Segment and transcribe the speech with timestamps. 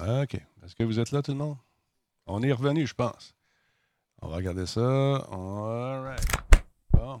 [0.00, 0.34] OK.
[0.34, 1.56] Est-ce que vous êtes là, tout le monde?
[2.26, 3.34] On est revenu, je pense.
[4.20, 4.80] On va regarder ça.
[4.80, 6.20] All right.
[6.92, 7.20] Bon.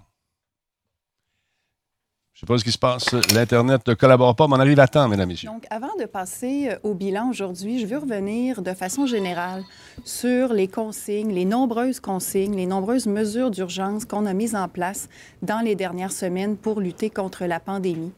[2.38, 3.32] Je ne sais pas ce qui se passe.
[3.34, 5.50] L'Internet ne collabore pas, mais on arrive à temps, mesdames et messieurs.
[5.50, 9.64] Donc, avant de passer euh, au bilan aujourd'hui, je veux revenir de façon générale
[10.04, 15.08] sur les consignes, les nombreuses consignes, les nombreuses mesures d'urgence qu'on a mises en place
[15.42, 18.12] dans les dernières semaines pour lutter contre la pandémie.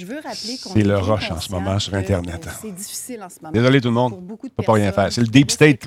[0.00, 2.46] Je veux rappeler qu'on C'est le rush en ce moment sur Internet.
[2.46, 3.52] euh, C'est difficile en ce moment.
[3.52, 4.14] Désolé tout le monde.
[4.14, 5.12] On peut pas rien faire.
[5.12, 5.86] C'est le deep state.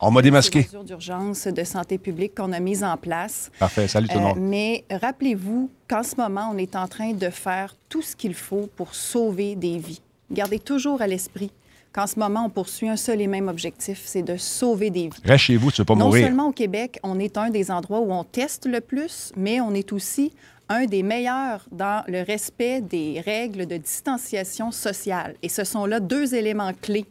[0.00, 0.62] On m'a démasqué.
[0.64, 3.52] mesures d'urgence de santé publique qu'on a mises en place.
[3.60, 3.86] Parfait.
[3.86, 4.38] Salut tout le Euh, monde.
[4.40, 8.68] mais rappelez-vous qu'en ce moment, on est en train de faire tout ce qu'il faut
[8.74, 10.00] pour sauver des vies.
[10.32, 11.52] Gardez toujours à l'esprit
[11.92, 15.22] qu'en ce moment, on poursuit un seul et même objectif, c'est de sauver des vies.
[15.24, 16.26] Reste chez vous, tu ne veux pas non mourir.
[16.26, 19.72] seulement au Québec, on est un des endroits où on teste le plus, mais on
[19.72, 20.32] est aussi
[20.68, 25.34] un des meilleurs dans le respect des règles de distanciation sociale.
[25.42, 27.06] Et ce sont là deux éléments clés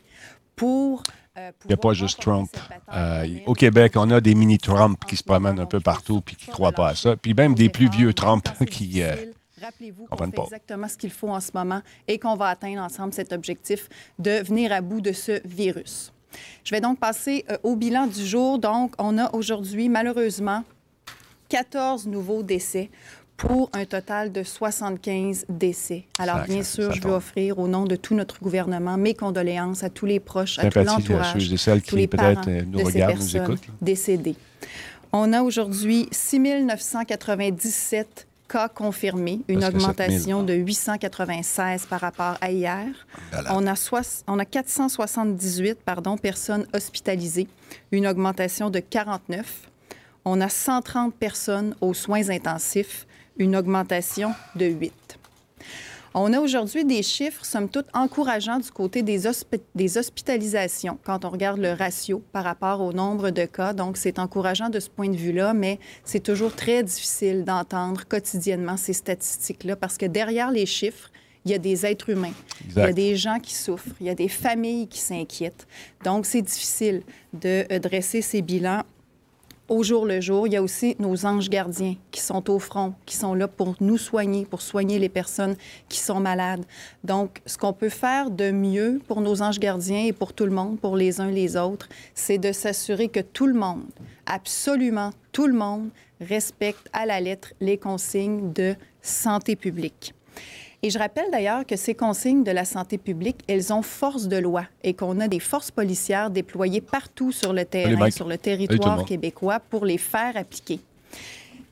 [0.56, 1.04] pour...
[1.38, 2.50] euh, Il n'y a pas juste Trump.
[2.94, 6.50] Euh, au Québec, on a des mini-Trump qui se promènent un peu partout puis qui
[6.50, 7.16] ne croient pas à ça.
[7.16, 9.02] Puis même des plus vieux Trump qui.
[9.02, 9.16] euh,
[9.60, 10.44] Rappelez-vous qu'on comprennent fait pas.
[10.44, 14.44] exactement ce qu'il faut en ce moment et qu'on va atteindre ensemble cet objectif de
[14.44, 16.14] venir à bout de ce virus.
[16.64, 18.60] Je vais donc passer euh, au bilan du jour.
[18.60, 20.64] Donc, on a aujourd'hui, malheureusement,
[21.50, 22.90] 14 nouveaux décès
[23.38, 26.06] pour un total de 75 décès.
[26.18, 29.90] Alors, bien sûr, je veux offrir au nom de tout notre gouvernement mes condoléances à
[29.90, 31.48] tous les proches, à tout l'entourage,
[31.88, 33.68] tous les parents euh, nous de ces regardent, nous personnes écoutent.
[33.68, 33.74] là.
[33.82, 34.36] décédées.
[35.14, 39.92] On a aujourd'hui 6 997 cas confirmés, une Presque 7 000.
[39.92, 42.86] augmentation de 896 par rapport à hier.
[43.32, 43.56] Voilà.
[43.56, 47.48] On a, soix- on a 478 pardon, personnes hospitalisées,
[47.92, 49.70] une augmentation de 49.
[50.26, 53.06] On a 130 personnes aux soins intensifs,
[53.40, 54.94] une augmentation de 8.
[56.14, 61.26] On a aujourd'hui des chiffres, somme toute, encourageants du côté des, hospi- des hospitalisations quand
[61.26, 63.74] on regarde le ratio par rapport au nombre de cas.
[63.74, 68.78] Donc, c'est encourageant de ce point de vue-là, mais c'est toujours très difficile d'entendre quotidiennement
[68.78, 71.12] ces statistiques-là parce que derrière les chiffres,
[71.46, 72.34] il y a des êtres humains.
[72.72, 73.96] Il y a des gens qui souffrent.
[74.02, 75.68] Il y a des familles qui s'inquiètent.
[76.04, 78.82] Donc, c'est difficile de euh, dresser ces bilans
[79.70, 80.48] au jour le jour.
[80.48, 83.76] Il y a aussi nos anges gardiens qui sont au front, qui sont là pour
[83.80, 85.56] nous soigner, pour soigner les personnes
[85.90, 86.66] qui sont malades.
[87.04, 90.52] Donc, ce qu'on peut faire de mieux pour nos anges gardiens et pour tout le
[90.52, 93.86] monde, pour les uns les autres, c'est de s'assurer que tout le monde,
[94.26, 95.90] absolument tout le monde,
[96.20, 100.14] respecte à la lettre les consignes de santé publique.
[100.84, 104.38] Et je rappelle d'ailleurs que ces consignes de la santé publique, elles ont force de
[104.38, 109.04] loi et qu'on a des forces policières déployées partout sur le terrain, sur le territoire
[109.04, 110.80] québécois pour les faire appliquer.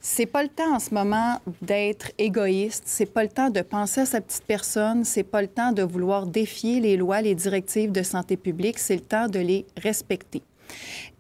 [0.02, 4.02] C'est pas le temps en ce moment d'être égoïste, c'est pas le temps de penser
[4.02, 7.92] à sa petite personne, c'est pas le temps de vouloir défier les lois, les directives
[7.92, 10.44] de santé publique, c'est le temps de les respecter.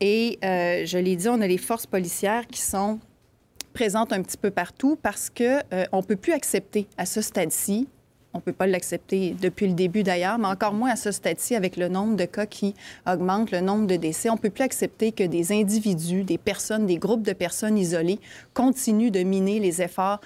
[0.01, 3.00] Et euh, je l'ai dit, on a les forces policières qui sont
[3.75, 7.88] présentes un petit peu partout parce que euh, on peut plus accepter à ce stade-ci.
[8.34, 11.78] On peut pas l'accepter depuis le début d'ailleurs, mais encore moins à ce stade-ci avec
[11.78, 12.74] le nombre de cas qui
[13.06, 14.30] augmente, le nombre de décès.
[14.30, 18.19] On peut plus accepter que des individus, des personnes, des groupes de personnes isolées
[18.53, 20.19] continuent de miner les efforts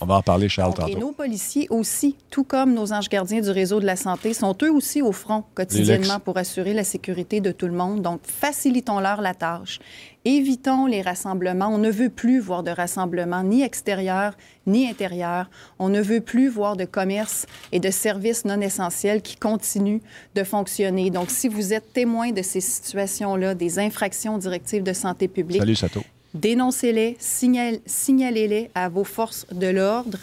[0.00, 1.06] On va en parler, Charles, Donc, et tantôt.
[1.06, 4.70] nos policiers aussi, tout comme nos anges gardiens du réseau de la santé, sont eux
[4.70, 8.00] aussi au front quotidiennement pour assurer la sécurité de tout le monde.
[8.00, 9.78] Donc, facilitons-leur la tâche.
[10.24, 11.68] Évitons les rassemblements.
[11.68, 14.36] On ne veut plus voir de rassemblements ni extérieurs
[14.66, 15.48] ni intérieurs.
[15.78, 20.00] On ne veut plus voir de commerce et de services non essentiels qui continuent
[20.34, 21.10] de fonctionner.
[21.10, 25.76] Donc, si vous êtes témoin de ces situations-là, des infractions directives de santé publique, Salut,
[25.76, 26.00] Sato.
[26.40, 30.18] Dénoncez-les, signal- signalez-les à vos forces de l'ordre.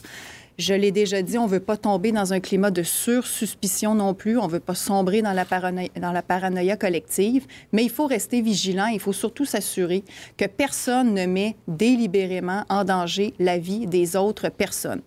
[0.60, 4.14] Je l'ai déjà dit, on ne veut pas tomber dans un climat de sursuspicion non
[4.14, 4.38] plus.
[4.38, 8.06] On ne veut pas sombrer dans la, paranoïa, dans la paranoïa collective, mais il faut
[8.06, 8.86] rester vigilant.
[8.86, 10.04] Il faut surtout s'assurer
[10.38, 15.02] que personne ne met délibérément en danger la vie des autres personnes.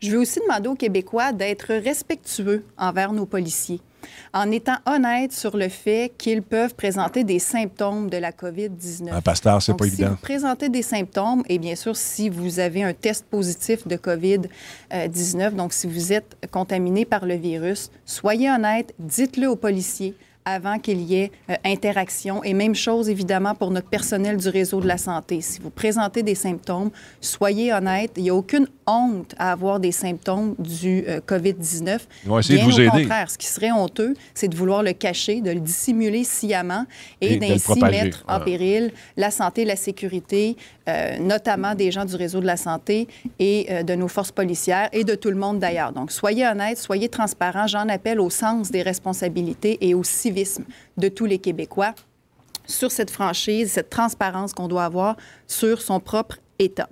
[0.00, 3.80] Je veux aussi demander aux Québécois d'être respectueux envers nos policiers,
[4.32, 9.12] en étant honnêtes sur le fait qu'ils peuvent présenter des symptômes de la COVID-19.
[9.12, 10.10] Un pasteur, c'est pas si évident.
[10.10, 15.54] vous présentez des symptômes, et bien sûr, si vous avez un test positif de COVID-19,
[15.54, 20.14] donc si vous êtes contaminé par le virus, soyez honnête, dites-le aux policiers
[20.44, 22.44] avant qu'il y ait euh, interaction.
[22.44, 25.40] Et même chose, évidemment, pour notre personnel du réseau de la santé.
[25.40, 28.12] Si vous présentez des symptômes, soyez honnête.
[28.16, 31.98] Il n'y a aucune honte à avoir des symptômes du euh, COVID-19.
[32.24, 32.88] Ils vont essayer de vous aider.
[32.88, 36.84] Au contraire, ce qui serait honteux, c'est de vouloir le cacher, de le dissimuler sciemment
[37.22, 40.56] et, d'ainsi mettre en péril la santé, la sécurité,
[40.88, 43.08] euh, notamment des gens du réseau de la santé
[43.38, 45.92] et de nos forces policières et de tout le monde d'ailleurs.
[45.92, 47.66] Donc, soyez honnête, soyez transparent.
[47.66, 50.02] J'en appelle au sens des responsabilités et au
[50.96, 51.94] de tous les Québécois
[52.66, 55.16] sur cette franchise, cette transparence qu'on doit avoir
[55.46, 56.88] sur son propre État.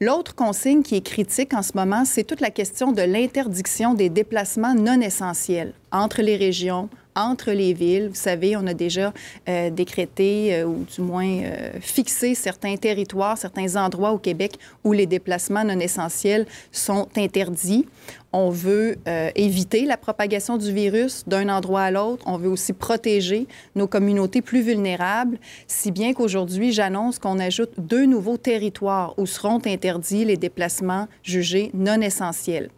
[0.00, 4.10] L'autre consigne qui est critique en ce moment, c'est toute la question de l'interdiction des
[4.10, 8.08] déplacements non essentiels entre les régions, entre les villes.
[8.08, 9.12] Vous savez, on a déjà
[9.48, 14.92] euh, décrété euh, ou du moins euh, fixé certains territoires, certains endroits au Québec où
[14.92, 17.86] les déplacements non essentiels sont interdits.
[18.32, 18.96] On veut
[19.34, 22.22] éviter la propagation du virus d'un endroit à l'autre.
[22.26, 28.04] On veut aussi protéger nos communautés plus vulnérables, si bien qu'aujourd'hui, j'annonce qu'on ajoute deux
[28.04, 32.68] nouveaux territoires où seront interdits les déplacements jugés non essentiels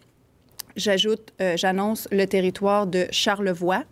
[0.75, 3.83] j'ajoute, euh, j'annonce le territoire de Charlevoix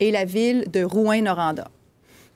[0.00, 1.68] et la ville de Rouen-Noranda.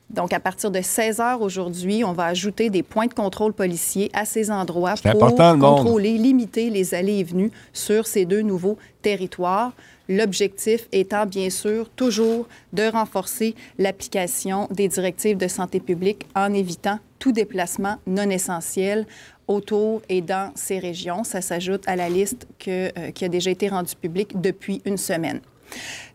[0.09, 4.09] Donc, à partir de 16 heures aujourd'hui, on va ajouter des points de contrôle policiers
[4.13, 9.73] à ces endroits pour contrôler, limiter les allées et venues sur ces deux nouveaux territoires.
[10.09, 16.99] L'objectif étant, bien sûr, toujours de renforcer l'application des directives de santé publique en évitant
[17.19, 19.05] tout déplacement non essentiel
[19.47, 21.23] autour et dans ces régions.
[21.23, 24.97] Ça s'ajoute à la liste que, euh, qui a déjà été rendue publique depuis une
[24.97, 25.41] semaine.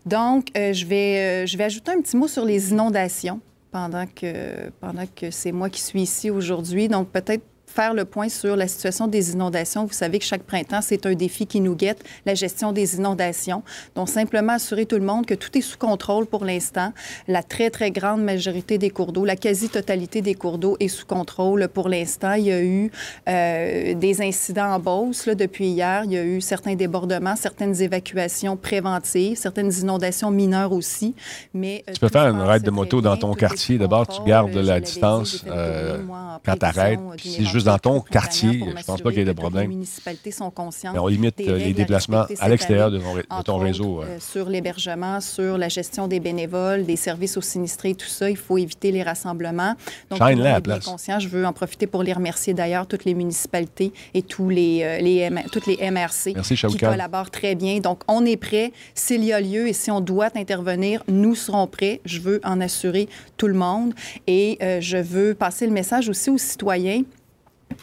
[0.05, 3.39] Donc, euh, je, vais, euh, je vais ajouter un petit mot sur les inondations
[3.71, 6.87] pendant que, pendant que c'est moi qui suis ici aujourd'hui.
[6.87, 7.43] Donc, peut-être
[7.73, 9.85] faire le point sur la situation des inondations.
[9.85, 13.63] Vous savez que chaque printemps, c'est un défi qui nous guette, la gestion des inondations.
[13.95, 16.93] Donc, simplement assurer tout le monde que tout est sous contrôle pour l'instant.
[17.27, 21.05] La très, très grande majorité des cours d'eau, la quasi-totalité des cours d'eau est sous
[21.05, 22.33] contrôle pour l'instant.
[22.33, 22.91] Il y a eu
[23.27, 26.03] euh, des incidents en Beauce là, depuis hier.
[26.05, 31.15] Il y a eu certains débordements, certaines évacuations préventives, certaines inondations mineures aussi.
[31.53, 33.77] Mais, euh, tu peux faire une raide de moto dans ton quartier.
[33.77, 35.99] D'abord, tu gardes la distance euh,
[36.45, 36.99] quand tu arrêtes.
[37.17, 39.69] c'est juste dans ton quartier, je ne pense pas qu'il y ait de problème.
[39.69, 40.93] Les municipalités sont conscientes.
[40.93, 43.01] Mais on limite euh, les déplacements à l'extérieur de,
[43.43, 44.01] ton réseau.
[44.01, 48.37] Euh, sur l'hébergement, sur la gestion des bénévoles, des services aux sinistrés, tout ça, il
[48.37, 49.75] faut éviter les rassemblements.
[50.09, 50.85] Donc, la place.
[50.85, 51.19] Conscient.
[51.19, 54.99] Je veux en profiter pour les remercier d'ailleurs, toutes les municipalités et tous les, euh,
[54.99, 56.33] les toutes les MRC
[56.67, 57.79] qui collaborent très bien.
[57.79, 58.71] Donc, on est prêt.
[58.95, 62.01] S'il y a lieu et si on doit intervenir, nous serons prêts.
[62.05, 63.07] Je veux en assurer
[63.37, 63.93] tout le monde.
[64.27, 67.03] Et je veux passer le message aussi aux citoyens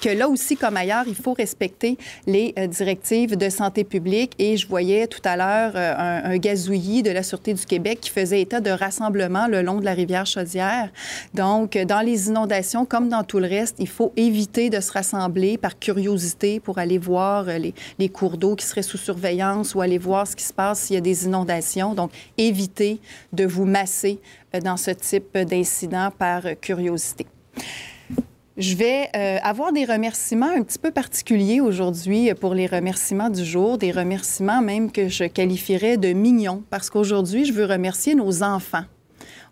[0.01, 4.33] que là aussi, comme ailleurs, il faut respecter les euh, directives de santé publique.
[4.39, 8.11] Et je voyais tout à l'heure euh, un, gazouillis de la Sûreté du Québec qui
[8.11, 10.91] faisait état de rassemblements le long de la rivière Chaudière.
[11.35, 15.59] Donc, dans les inondations, comme dans tout le reste, il faut éviter de se rassembler
[15.59, 19.81] par curiosité pour aller voir euh, les, les cours d'eau qui seraient sous surveillance ou
[19.81, 21.95] aller voir ce qui se passe s'il y a des inondations.
[21.95, 23.01] Donc, évitez
[23.33, 24.19] de vous masser
[24.65, 27.27] dans ce type d'incident par curiosité.
[28.61, 33.43] Je vais euh, avoir des remerciements un petit peu particuliers aujourd'hui pour les remerciements du
[33.43, 38.43] jour, des remerciements même que je qualifierais de mignons, parce qu'aujourd'hui, je veux remercier nos
[38.43, 38.85] enfants.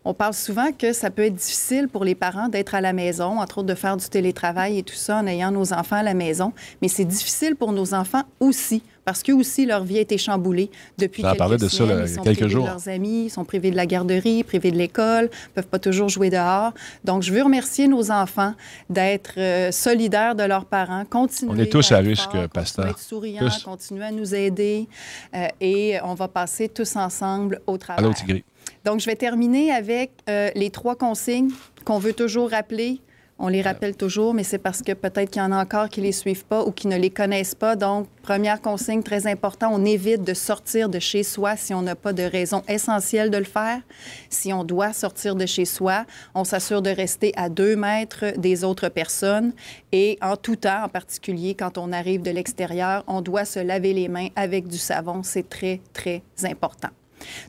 [0.08, 3.40] On parle souvent que ça peut être difficile pour les parents d'être à la maison,
[3.40, 6.14] entre autres de faire du télétravail et tout ça en ayant nos enfants à la
[6.14, 10.18] maison, mais c'est difficile pour nos enfants aussi parce qu'eux aussi, leur vie a été
[10.18, 11.56] chamboulée depuis quelques semaines.
[11.56, 12.64] de ça ils sont quelques jours.
[12.64, 15.78] De leurs amis, ils sont privés de la garderie, privés de l'école, ne peuvent pas
[15.78, 16.74] toujours jouer dehors.
[17.04, 18.52] Donc, je veux remercier nos enfants
[18.90, 21.52] d'être euh, solidaires de leurs parents, continuer.
[21.54, 22.88] On est tous à risque, pasteur.
[22.88, 24.88] Être souriants, continuer à nous aider
[25.34, 28.04] euh, et on va passer tous ensemble au travail.
[28.04, 28.44] Allô, Tigri.
[28.88, 31.50] Donc, je vais terminer avec euh, les trois consignes
[31.84, 33.02] qu'on veut toujours rappeler
[33.40, 36.00] on les rappelle toujours, mais c'est parce que peut-être qu'il y en a encore qui
[36.00, 37.76] ne les suivent pas ou qui ne les connaissent pas.
[37.76, 41.94] Donc, première consigne très importante, on évite de sortir de chez soi si on n'a
[41.94, 43.80] pas de raison essentielle de le faire.
[44.28, 46.04] Si on doit sortir de chez soi,
[46.34, 49.52] on s'assure de rester à deux mètres des autres personnes.
[49.92, 53.92] Et en tout temps, en particulier quand on arrive de l'extérieur, on doit se laver
[53.92, 55.22] les mains avec du savon.
[55.22, 56.88] C'est très, très important.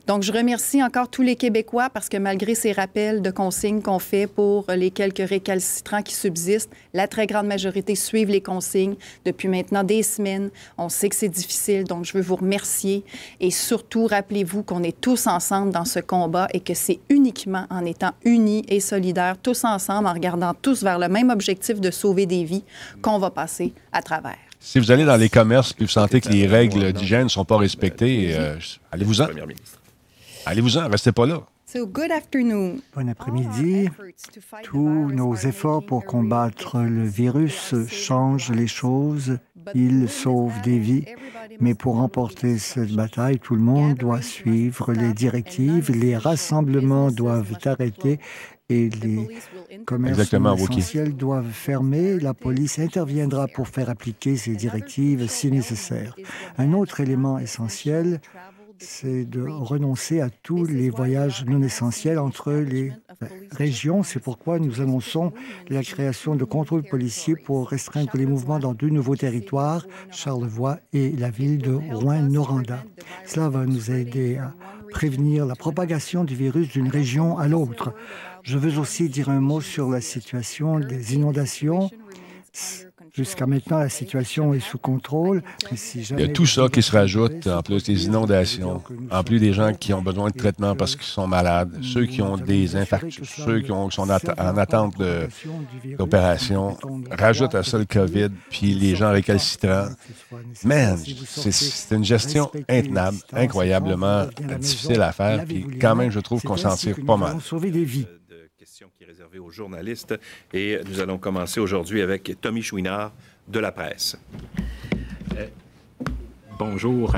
[0.06, 3.98] Donc, je remercie encore tous les Québécois parce que malgré ces rappels de consignes qu'on
[3.98, 9.48] fait pour les quelques récalcitrants qui subsistent, la très grande majorité suivent les consignes depuis
[9.48, 10.50] maintenant des semaines.
[10.78, 13.04] On sait que c'est difficile, donc je veux vous remercier
[13.40, 17.84] et surtout rappelez-vous qu'on est tous ensemble dans ce combat et que c'est uniquement en
[17.84, 22.26] étant unis et solidaires, tous ensemble, en regardant tous vers le même objectif de sauver
[22.26, 22.64] des vies,
[23.02, 24.49] qu'on va passer à travers.
[24.60, 27.46] Si vous allez dans les commerces et vous sentez que les règles d'hygiène ne sont
[27.46, 28.56] pas respectées, euh,
[28.92, 29.26] allez-vous-en.
[30.44, 31.42] Allez-vous-en, restez pas là.
[32.94, 33.88] Bon après-midi.
[34.62, 39.38] Tous nos efforts pour combattre le virus changent les choses.
[39.74, 41.04] Ils sauvent des vies.
[41.60, 45.90] Mais pour remporter cette bataille, tout le monde doit suivre les directives.
[45.90, 48.18] Les rassemblements doivent arrêter
[48.68, 49.28] et les
[49.84, 52.18] commerces essentiels doivent fermer.
[52.18, 56.16] La police interviendra pour faire appliquer ces directives si nécessaire.
[56.58, 58.20] Un autre élément essentiel,
[58.78, 62.92] c'est de renoncer à tous les voyages non essentiels entre les
[63.52, 64.02] régions.
[64.02, 65.32] C'est pourquoi nous annonçons
[65.68, 71.12] la création de contrôles policiers pour restreindre les mouvements dans deux nouveaux territoires, Charlevoix et
[71.12, 72.82] la ville de Rouen-Noranda.
[73.26, 74.54] Cela va nous aider à
[74.90, 77.94] prévenir la propagation du virus d'une région à l'autre.
[78.42, 81.90] Je veux aussi dire un mot sur la situation des inondations.
[83.12, 85.42] Jusqu'à maintenant, la situation est sous contrôle.
[85.94, 89.52] Il y a tout ça qui se rajoute, en plus des inondations, en plus des
[89.52, 93.28] gens qui ont besoin de traitement parce qu'ils sont malades, ceux qui ont des infarctus,
[93.28, 94.94] ceux qui, sont en attente
[95.98, 96.76] d'opération.
[97.10, 99.88] Rajoute à ça le COVID, puis les gens récalcitrants.
[100.64, 104.26] Man, c'est une gestion intenable, incroyablement
[104.58, 107.38] difficile à faire, puis quand même, je trouve qu'on s'en tire pas mal
[108.62, 110.14] qui est réservée aux journalistes.
[110.52, 113.10] Et nous allons commencer aujourd'hui avec Tommy Chouinard
[113.48, 114.18] de la presse.
[115.38, 115.46] Euh,
[116.58, 117.14] bonjour.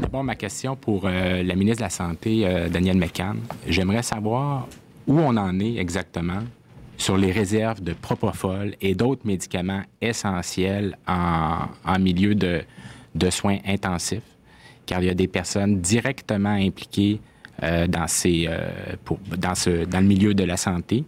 [0.00, 3.40] D'abord, ma question pour euh, la ministre de la Santé, euh, Danielle McCann.
[3.66, 4.68] J'aimerais savoir
[5.06, 6.42] où on en est exactement
[6.96, 11.68] sur les réserves de propofol et d'autres médicaments essentiels en,
[12.00, 12.64] milieu de,
[13.28, 14.22] soins intensifs,
[14.86, 17.20] car il y a des personnes directement impliquées
[17.62, 18.68] euh, dans, ces, euh,
[19.36, 21.04] dans, ce, dans le milieu de la santé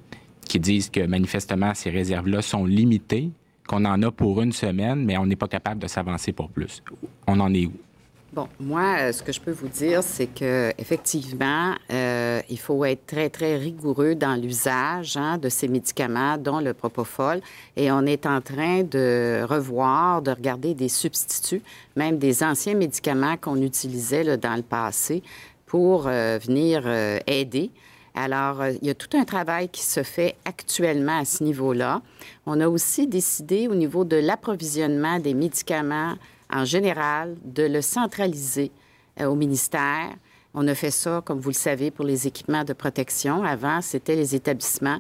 [0.49, 3.31] qui disent que manifestement ces réserves-là sont limitées,
[3.67, 6.83] qu'on en a pour une semaine, mais on n'est pas capable de s'avancer pour plus.
[7.27, 7.73] On en est où?
[8.33, 13.05] Bon, moi, euh, ce que je peux vous dire, c'est que effectivement, il faut être
[13.05, 17.41] très, très rigoureux dans l'usage hein, de ces médicaments, dont le propofol.
[17.77, 21.63] Et on est en train de revoir, de regarder des substituts,
[21.95, 25.23] même des anciens médicaments qu'on utilisait dans le passé,
[25.69, 27.71] pour euh, venir euh, aider.
[28.15, 32.03] Alors, euh, il y a tout un travail qui se fait actuellement à ce niveau-là.
[32.47, 36.15] On a aussi décidé au niveau de l'approvisionnement des médicaments
[36.51, 38.73] en général de le centraliser
[39.21, 40.09] au ministère.
[40.55, 43.45] On a fait ça, comme vous le savez, pour les équipements de protection.
[43.45, 44.99] Avant, c'était les établissements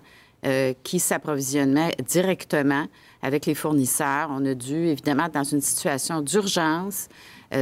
[0.83, 2.87] qui s'approvisionnaient directement
[3.23, 4.29] avec les fournisseurs.
[4.31, 7.09] On a dû, évidemment, dans une situation d'urgence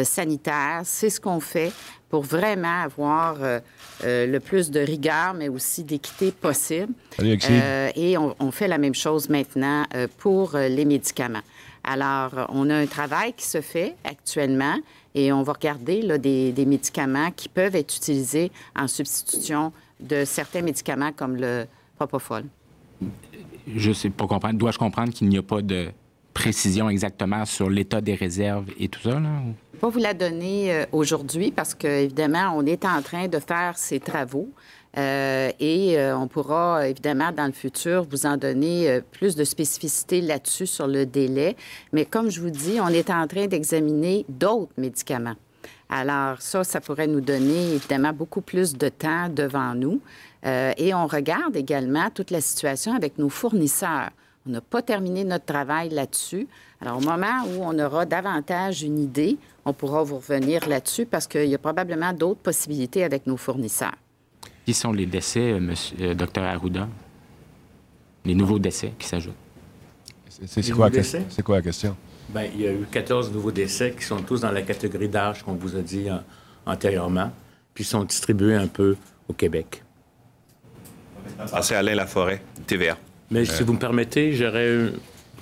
[0.03, 1.73] sanitaire, c'est ce qu'on fait
[2.09, 3.61] pour vraiment avoir euh,
[4.05, 6.93] euh, le plus de rigueur, mais aussi d'équité possible.
[7.21, 9.85] Euh, et on, fait la même chose maintenant
[10.19, 11.43] pour les médicaments.
[11.85, 14.77] Alors, on a un travail qui se fait actuellement
[15.15, 20.63] et on va regarder là, des, médicaments qui peuvent être utilisés en substitution de certains
[20.63, 22.45] médicaments comme le propofol.
[23.75, 24.59] Je sais pas comprendre.
[24.59, 25.89] Dois-je comprendre qu'il n'y a pas de
[26.47, 29.19] précision exactement sur l'état des réserves et tout ça?
[29.19, 29.31] Là?
[29.75, 33.77] Je pas vous la donner euh, aujourd'hui parce qu'évidemment, on est en train de faire
[33.77, 34.49] ces travaux.
[34.97, 40.23] Euh, et euh, on pourra, évidemment, dans le futur, vous en donner plus de spécificité
[40.23, 41.57] là-dessus sur le délai.
[41.93, 45.35] Mais comme je vous dis, on est en train d'examiner d'autres médicaments.
[45.91, 50.01] Alors ça, ça pourrait nous donner, évidemment, beaucoup plus de temps devant nous.
[50.43, 54.11] et on regarde également toute la situation avec nos fournisseurs.
[54.47, 56.47] On n'a pas terminé notre travail là-dessus.
[56.81, 61.27] Alors, au moment où on aura davantage une idée, on pourra vous revenir là-dessus parce
[61.27, 63.97] qu'il y a probablement d'autres possibilités avec nos fournisseurs.
[64.65, 66.89] Qui sont les décès, euh, monsieur, euh, docteur Arruda?
[68.25, 69.35] Les nouveaux décès qui s'ajoutent?
[70.29, 70.91] C'est quoi,
[71.45, 71.97] quoi, la question?
[72.29, 75.43] Bien, il y a eu 14 nouveaux décès qui sont tous dans la catégorie d'âge
[75.43, 76.09] qu'on vous a dit
[76.67, 77.31] antérieurement,
[77.73, 78.97] puis sont distribués un peu
[79.29, 79.83] au Québec.
[81.39, 82.97] Ah, c'est Alain Laforêt, TVA.
[83.31, 84.93] Mais si vous me permettez, j'aurais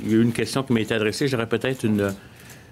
[0.05, 1.29] une question qui m'a été adressée.
[1.29, 2.15] J'aurais peut-être une,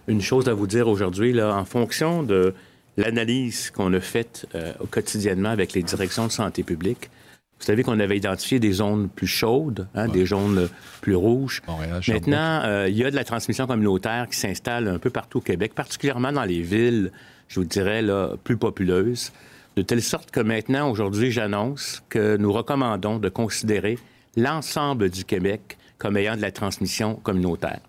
[0.08, 1.40] une chose à vous dire aujourd'hui.
[1.40, 2.54] En fonction de
[2.96, 7.10] l'analyse qu'on a faite euh, quotidiennement avec les directions de santé publique,
[7.58, 10.68] vous savez qu'on avait identifié des zones plus chaudes, hein, des zones
[11.00, 11.62] plus rouges.
[12.08, 15.42] Maintenant, euh, il y a de la transmission communautaire qui s'installe un peu partout au
[15.42, 17.12] Québec, particulièrement dans les villes,
[17.46, 19.30] je vous dirais, là, plus populeuses.
[19.76, 23.96] De telle sorte que maintenant, aujourd'hui, j'annonce que nous recommandons de considérer
[24.36, 27.80] l'ensemble du Québec comme ayant de la transmission communautaire.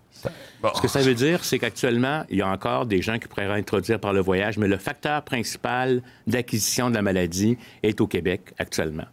[0.74, 3.46] Ce que ça veut dire, c'est qu'actuellement, il y a encore des gens qui pourraient
[3.46, 8.54] introduire par le voyage, mais le facteur principal d'acquisition de la maladie est au Québec
[8.58, 9.04] actuellement.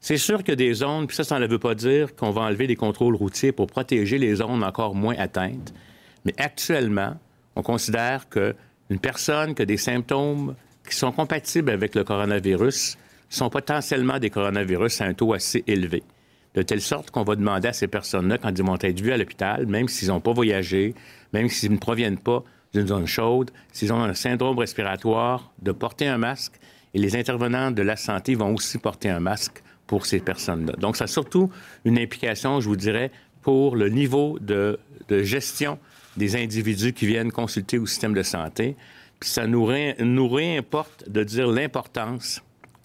[0.00, 2.30] C'est sûr qu'il y a des zones, puis ça, ça ne veut pas dire qu'on
[2.30, 5.74] va enlever des contrôles routiers pour protéger les zones encore moins atteintes.
[6.24, 7.16] Mais actuellement,
[7.54, 10.54] on considère qu'une personne qui a des symptômes
[10.88, 12.96] qui sont compatibles avec le coronavirus
[13.28, 16.02] sont potentiellement des coronavirus à un taux assez élevé.
[16.54, 19.16] De telle sorte qu'on va demander à ces personnes-là, quand ils vont être vus à
[19.16, 20.94] l'hôpital, même s'ils n'ont pas voyagé,
[21.32, 22.42] même s'ils ne proviennent pas
[22.72, 26.54] d'une zone chaude, s'ils ont un syndrome respiratoire, de porter un masque.
[26.92, 30.74] Et les intervenants de la santé vont aussi porter un masque pour ces personnes-là.
[30.78, 31.50] Donc, ça a surtout
[31.84, 33.10] une implication, je vous dirais,
[33.42, 34.78] pour le niveau de,
[35.08, 35.78] gestion
[36.16, 38.76] des individus qui viennent consulter au système de santé.
[39.18, 42.42] Puis ça nous, nous réimporte de dire l'importance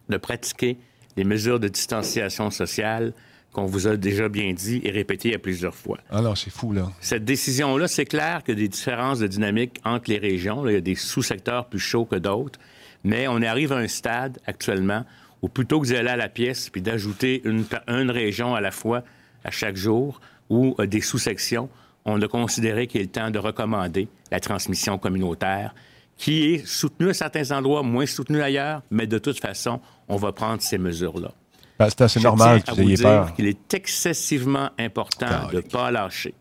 [0.10, 0.78] de pratiquer
[1.18, 3.14] les mesures de distanciation sociale
[3.56, 5.98] qu'on vous a déjà bien dit et répété à plusieurs fois.
[6.12, 6.92] Alors, c'est fou, là.
[7.00, 10.68] Cette décision-là, c'est clair qu'il y a des différences de dynamique entre les régions.
[10.68, 12.60] il y a des sous-secteurs plus chauds que d'autres.
[13.06, 15.06] Mais on arrive à un stade actuellement
[15.42, 19.04] où plutôt que d'aller à la pièce puis d'ajouter une, une, région à la fois
[19.46, 20.20] à chaque jour
[20.50, 21.70] ou euh, des sous-sections,
[22.04, 25.74] on a considéré qu'il est le temps de recommander la transmission communautaire
[26.18, 30.32] qui est soutenue à certains endroits, moins soutenue ailleurs, mais de toute façon, on va
[30.32, 31.32] prendre ces mesures-là.
[31.78, 36.34] Ben, c'est assez normal que vous dire qu'il est excessivement important de ne pas lâcher.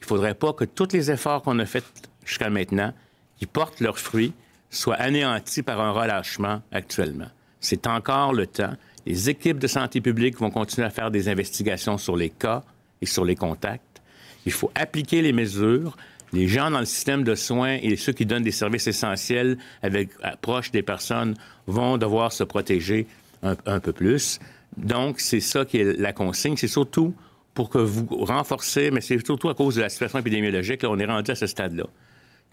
[0.00, 1.84] Il ne faudrait pas que tous les efforts qu'on a faits
[2.24, 2.92] jusqu'à maintenant,
[3.38, 4.32] qui portent leurs fruits,
[4.70, 7.28] soient anéantis par un relâchement actuellement.
[7.60, 8.74] C'est encore le temps.
[9.06, 12.62] Les équipes de santé publique vont continuer à faire des investigations sur les cas
[13.00, 14.02] et sur les contacts.
[14.46, 15.96] Il faut appliquer les mesures.
[16.32, 20.10] Les gens dans le système de soins et ceux qui donnent des services essentiels avec
[20.40, 21.34] proche des personnes
[21.66, 23.06] vont devoir se protéger
[23.42, 24.38] un, peu plus.
[24.76, 26.56] Donc, c'est ça qui est la consigne.
[26.56, 27.14] C'est surtout
[27.54, 30.98] pour que vous renforcez, mais c'est surtout à cause de la situation épidémiologique, là, on
[30.98, 31.84] est rendu à ce stade-là.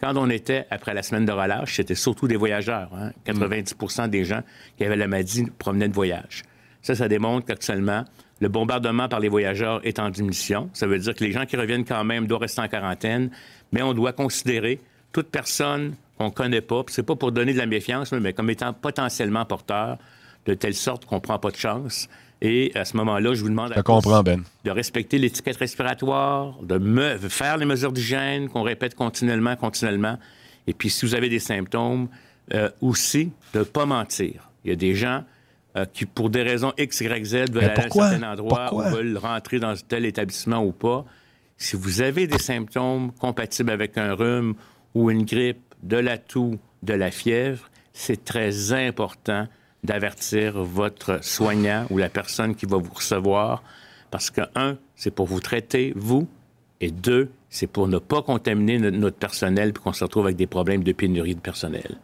[0.01, 2.91] Quand on était après la semaine de relâche, c'était surtout des voyageurs.
[3.25, 4.07] 90% hein.
[4.07, 4.41] des gens
[4.77, 6.43] qui avaient la maladie provenaient de voyage.
[6.81, 8.05] Ça, ça démontre qu'actuellement,
[8.39, 10.69] le bombardement par les voyageurs est en diminution.
[10.73, 13.31] Ça veut dire que les gens qui reviennent quand même doivent rester en quarantaine,
[13.71, 14.79] mais on doit considérer
[15.11, 18.49] toute personne qu'on ne connaît pas, c'est pas pour donner de la méfiance, mais comme
[18.49, 19.97] étant potentiellement porteur,
[20.47, 22.09] de telle sorte qu'on ne prend pas de chance.
[22.41, 23.73] Et à ce moment-là, je vous demande
[24.23, 24.43] ben.
[24.63, 30.17] de respecter l'étiquette respiratoire, de faire les mesures d'hygiène qu'on répète continuellement, continuellement.
[30.67, 32.07] Et puis, si vous avez des symptômes,
[32.53, 34.49] euh, aussi de ne pas mentir.
[34.63, 35.23] Il y a des gens
[35.75, 38.81] euh, qui, pour des raisons X, Y, Z, veulent aller à un certain endroit ou
[38.81, 41.05] veulent rentrer dans tel établissement ou pas.
[41.57, 44.53] Si vous avez des symptômes compatibles avec un rhume
[44.93, 49.47] ou une grippe, de la toux, de la fièvre, c'est très important
[49.87, 53.63] d'avertir votre soignant ou la personne qui va vous recevoir,
[54.11, 56.27] parce que, un, c'est pour vous traiter, vous,
[56.81, 60.45] et deux, c'est pour ne pas contaminer notre personnel puis qu'on se retrouve avec des
[60.45, 61.97] problèmes de pénurie de personnel.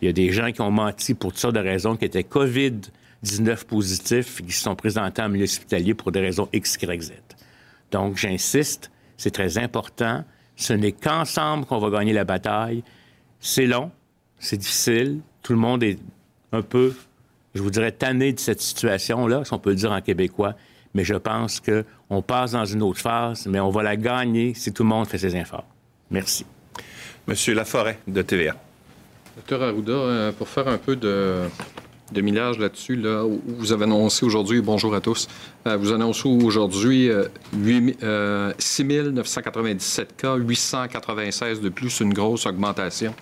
[0.00, 2.22] Il y a des gens qui ont menti pour toutes sortes de raisons, qui étaient
[2.22, 7.12] COVID-19 positifs, qui se sont présentés en milieu hospitalier pour des raisons X, Y, Z.
[7.90, 10.24] Donc, j'insiste, c'est très important.
[10.56, 12.82] Ce n'est qu'ensemble qu'on va gagner la bataille.
[13.40, 13.90] C'est long,
[14.38, 15.98] c'est difficile, tout le monde est
[16.52, 16.94] un peu,
[17.56, 20.54] je vous dirais, tanné de cette situation-là, si on peut le dire en québécois.
[20.94, 24.72] Mais je pense qu'on passe dans une autre phase, mais on va la gagner si
[24.72, 25.66] tout le monde fait ses efforts.
[26.10, 26.46] Merci.
[27.26, 28.54] Monsieur Laforêt, de TVA.
[29.36, 31.42] Docteur Arruda, euh, pour faire un peu de,
[32.12, 35.28] de millage là-dessus, là, vous avez annoncé aujourd'hui, bonjour à tous,
[35.66, 37.10] euh, vous annoncez aujourd'hui
[37.52, 43.14] 6 997 euh, cas, 896 de plus, une grosse augmentation.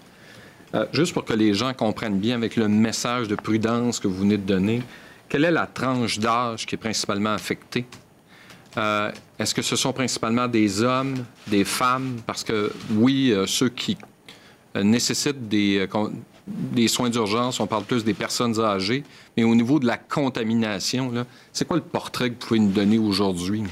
[0.75, 4.21] Euh, juste pour que les gens comprennent bien avec le message de prudence que vous
[4.21, 4.83] venez de donner,
[5.29, 7.87] quelle est la tranche d'âge qui est principalement affectée?
[8.77, 12.17] Euh, est-ce que ce sont principalement des hommes, des femmes?
[12.27, 13.97] Parce que oui, euh, ceux qui
[14.75, 15.87] nécessitent des,
[16.49, 19.05] des soins d'urgence, on parle plus des personnes âgées,
[19.37, 21.13] mais au niveau de la contamination,
[21.53, 23.63] c'est quoi le portrait que vous pouvez nous donner aujourd'hui?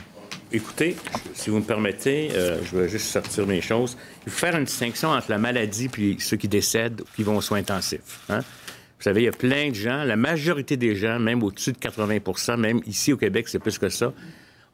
[0.55, 0.97] Écoutez,
[1.33, 3.97] si vous me permettez, euh, je vais juste sortir mes choses.
[4.27, 7.39] Il faut faire une distinction entre la maladie puis ceux qui décèdent ou qui vont
[7.39, 8.21] aux soins intensifs.
[8.29, 8.41] Hein.
[8.41, 11.79] Vous savez, il y a plein de gens, la majorité des gens, même au-dessus de
[11.79, 14.13] 80% même ici au Québec, c'est plus que ça,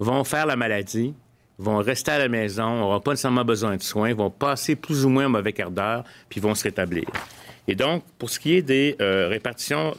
[0.00, 1.14] vont faire la maladie,
[1.58, 5.08] vont rester à la maison, n'auront pas nécessairement besoin de soins, vont passer plus ou
[5.08, 7.04] moins un mauvais quart d'heure, puis vont se rétablir.
[7.68, 9.94] Et donc, pour ce qui est des euh, répartitions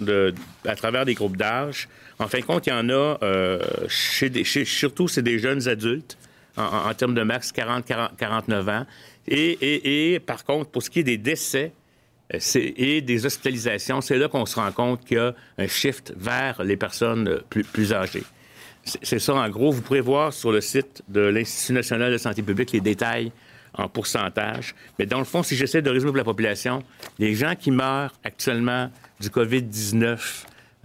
[0.66, 1.88] à travers des groupes d'âge,
[2.20, 5.68] en fin de compte, il y en a euh, chez des, surtout c'est des jeunes
[5.68, 6.18] adultes
[6.58, 7.86] en, termes de max 40,
[8.18, 8.86] 49 ans.
[9.28, 11.72] Et, par contre, pour ce qui est des décès
[12.34, 16.14] euh, et des hospitalisations, c'est là qu'on se rend compte qu'il y a un shift
[16.18, 18.24] vers les personnes plus, plus âgées.
[18.84, 19.72] C'est ça, en gros.
[19.72, 23.32] Vous pourrez voir sur le site de l'Institut national de santé publique les détails
[23.74, 24.74] en pourcentage.
[24.98, 26.84] Mais dans le fond, si j'essaie de résumer la population,
[27.20, 30.18] les gens qui meurent actuellement du COVID-19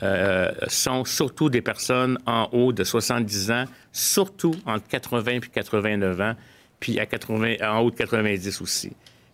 [0.02, 6.20] euh, sont surtout des personnes en haut de 70 ans, surtout entre 80 et 89
[6.20, 6.34] ans,
[6.80, 8.92] puis à 80, en haut de 90 aussi.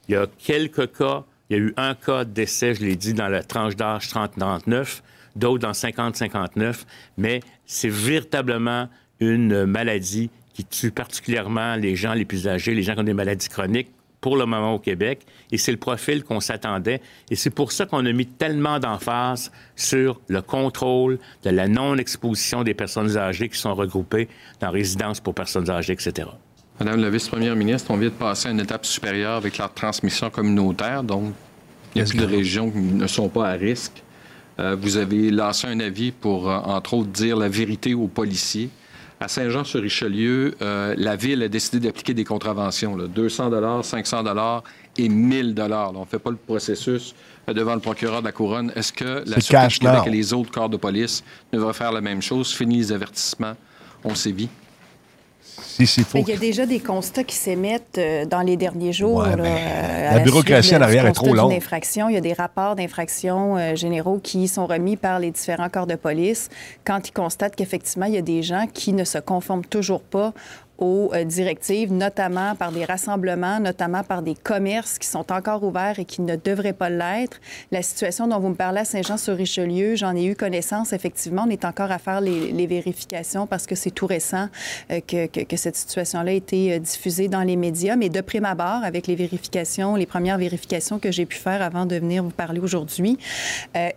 [0.09, 2.97] Il y a quelques cas, il y a eu un cas de décès, je l'ai
[2.97, 5.01] dit, dans la tranche d'âge 30-39.
[5.37, 6.85] d'autres dans 50-59,
[7.17, 8.89] mais c'est véritablement
[9.21, 13.15] une maladie qui tue particulièrement les gens les plus âgés, les gens qui ont des
[13.15, 15.27] maladies chroniques pour le moment au Québec.
[15.51, 17.01] Et c'est le profil qu'on s'attendait.
[17.31, 22.63] Et c'est pour ça qu'on a mis tellement d'emphase sur le contrôle de la non-exposition
[22.63, 24.29] des personnes âgées qui sont regroupées
[24.61, 26.29] dans résidences pour personnes âgées, etc.
[26.79, 30.31] Madame la vice-première ministre, on vient de passer à une étape supérieure avec la transmission
[30.31, 31.03] communautaire.
[31.03, 31.35] Donc,
[31.95, 34.03] il y a plus de régions qui ne sont pas à risque.
[34.59, 38.71] Euh, vous avez lancé un avis pour, euh, entre autres, dire la vérité aux policiers.
[39.23, 44.25] À Saint-Jean-sur-Richelieu, euh, la ville a décidé d'appliquer des contraventions, là, 200 500
[44.97, 47.15] et 1000 On ne fait pas le processus
[47.47, 48.73] devant le procureur de la Couronne.
[48.75, 52.51] Est-ce que la Sûreté et les autres corps de police devraient faire la même chose?
[52.55, 53.57] Fini les avertissements,
[54.05, 54.49] on sévit?
[56.15, 59.23] Il y a déjà des constats qui s'émettent euh, dans les derniers jours.
[59.23, 61.53] Ben, la, bureaucratie en arrière est trop longue.
[61.53, 65.87] Il y a des rapports d'infraction euh, généraux qui sont remis par les différents corps
[65.87, 66.49] de police
[66.85, 70.33] quand ils constatent qu'effectivement, il y a des gens qui ne se conforment toujours pas
[70.81, 75.99] aux euh, directives, notamment par des rassemblements, notamment par des commerces qui sont encore ouverts
[75.99, 77.39] et qui ne devraient pas l'être.
[77.71, 80.95] La situation dont vous me parlez à Saint-Jean-sur-Richelieu, j'en ai eu connaissance.
[80.95, 84.49] Effectivement, on est encore à faire les, vérifications parce que c'est tout récent
[84.91, 87.97] euh, que, cette situation-là a été euh, diffusée dans les médias.
[87.97, 91.85] Mais de prime abord, avec les vérifications, les premières vérifications que j'ai pu faire avant
[91.85, 93.19] de venir vous parler aujourd'hui,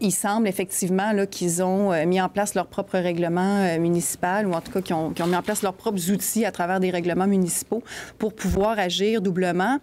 [0.02, 4.72] il semble effectivement qu'ils ont mis en place leur propre règlement municipal ou en tout
[4.72, 7.84] cas qu'ils ont, ont mis en place leurs propres outils à travers des règlements municipaux
[8.18, 9.80] pour pouvoir agir doublement.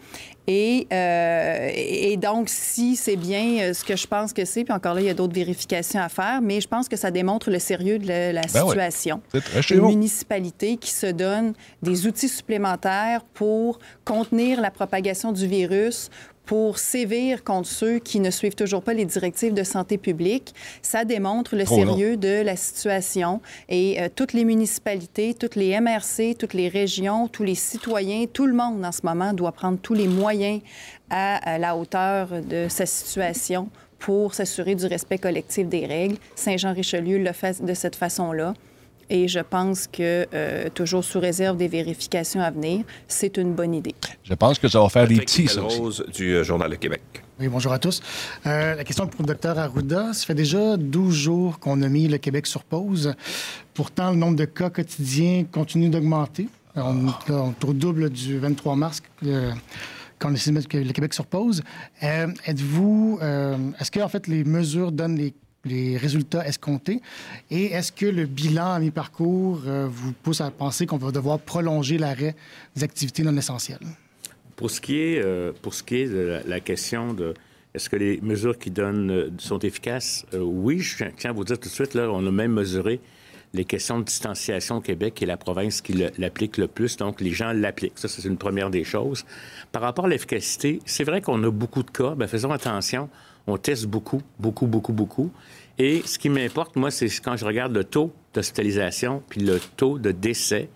[0.47, 4.73] Et, euh, et donc, si c'est bien euh, ce que je pense que c'est, puis
[4.73, 7.51] encore là, il y a d'autres vérifications à faire, mais je pense que ça démontre
[7.51, 9.23] le sérieux de la, ben situation.
[9.71, 16.11] Une municipalité qui se donne des outils supplémentaires pour contenir la propagation du virus,
[16.51, 20.53] pour sévir contre ceux qui ne suivent toujours pas les directives de santé publique.
[20.83, 26.35] Ça démontre le sérieux de la situation et euh, toutes les municipalités, toutes les MRC,
[26.37, 29.95] toutes les régions, tous les citoyens, tout le monde en ce moment doit prendre tous
[29.95, 30.61] les moyens
[31.09, 33.69] à la hauteur de sa situation
[34.01, 36.17] pour s'assurer du respect collectif des règles.
[36.35, 38.55] Saint-Jean-Richelieu le fait de cette façon-là.
[39.13, 43.75] Et je pense que, euh, toujours sous réserve des vérifications à venir, c'est une bonne
[43.75, 43.95] idée.
[44.23, 47.03] Je pense que ça va faire des petits, ça Rose du euh, Journal de Québec.
[47.41, 48.01] Oui, bonjour à tous.
[48.47, 50.13] Euh, la question pour le docteur Arruda.
[50.13, 53.15] Ça fait déjà 12 jours qu'on a mis le Québec sur pause.
[53.75, 56.47] Pourtant, le nombre de cas quotidiens continue d'augmenter.
[56.77, 59.03] On, est au double du 23 mars.
[60.21, 61.63] quand on décide de mettre le Québec sur pause.
[62.01, 63.19] Êtes-vous,
[63.81, 67.01] est-ce que en fait les mesures donnent les les résultats escomptés?
[67.51, 71.39] Et est-ce que le bilan à mi-parcours euh, vous pousse à penser qu'on va devoir
[71.39, 72.35] prolonger l'arrêt
[72.77, 73.79] des activités non essentielles?
[74.57, 77.35] Pour ce qui est, euh, pour ce qui est de la, question de
[77.75, 80.27] est-ce que les mesures qui donnent euh, sont efficaces?
[80.35, 83.01] oui, je tiens à vous dire tout de suite, là, on a même mesuré
[83.53, 86.97] les questions de distanciation au Québec, qui est la province qui l'applique le plus.
[86.97, 87.99] Donc, les gens l'appliquent.
[87.99, 89.25] Ça, c'est une première des choses.
[89.73, 92.15] Par rapport à l'efficacité, c'est vrai qu'on a beaucoup de cas.
[92.15, 93.09] Bien, faisons attention
[93.47, 95.31] on teste beaucoup, beaucoup, beaucoup, beaucoup.
[95.79, 99.99] Et ce qui m'importe, moi, c'est quand je regarde le taux d'hospitalisation puis le taux
[99.99, 100.69] de décès.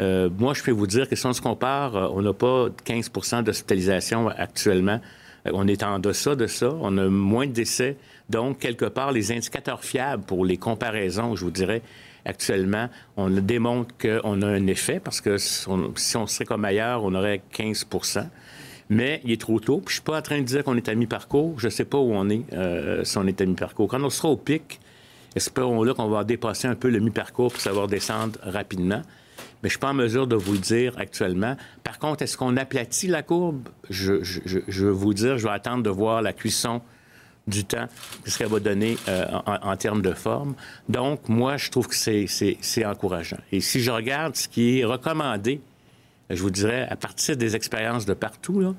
[0.00, 2.68] Euh, moi, je peux vous dire que si on se compare, euh, on n'a pas
[2.84, 5.00] 15% d'hospitalisation actuellement.
[5.46, 6.74] Euh, on est en deçà de ça.
[6.80, 7.96] On a moins de décès.
[8.28, 11.82] Donc, quelque part, les indicateurs fiables pour les comparaisons, je vous dirais,
[12.24, 15.66] actuellement, on démontre qu'on a un effet parce que si
[16.16, 17.86] on serait comme ailleurs, on aurait 15
[18.90, 19.78] mais il est trop tôt.
[19.78, 21.58] Puis je suis pas en train de dire qu'on est à mi-parcours.
[21.58, 23.88] Je ne sais pas où on est, euh, si on est à mi-parcours.
[23.88, 24.80] Quand on sera au pic,
[25.36, 29.02] espérons là qu'on va dépasser un peu le mi-parcours pour savoir descendre rapidement.
[29.62, 31.56] Mais je ne suis pas en mesure de vous le dire actuellement.
[31.84, 33.68] Par contre, est-ce qu'on aplatit la courbe?
[33.88, 36.82] Je, je, veux vous dire, je vais attendre de voir la cuisson
[37.46, 37.86] du temps,
[38.26, 40.54] ce qu'elle va donner euh, en, termes de forme.
[40.88, 43.38] Donc, moi, je trouve que c'est encourageant.
[43.52, 45.60] Et si je regarde ce qui est recommandé
[46.30, 48.74] je vous dirais, à partir des expériences de partout, là,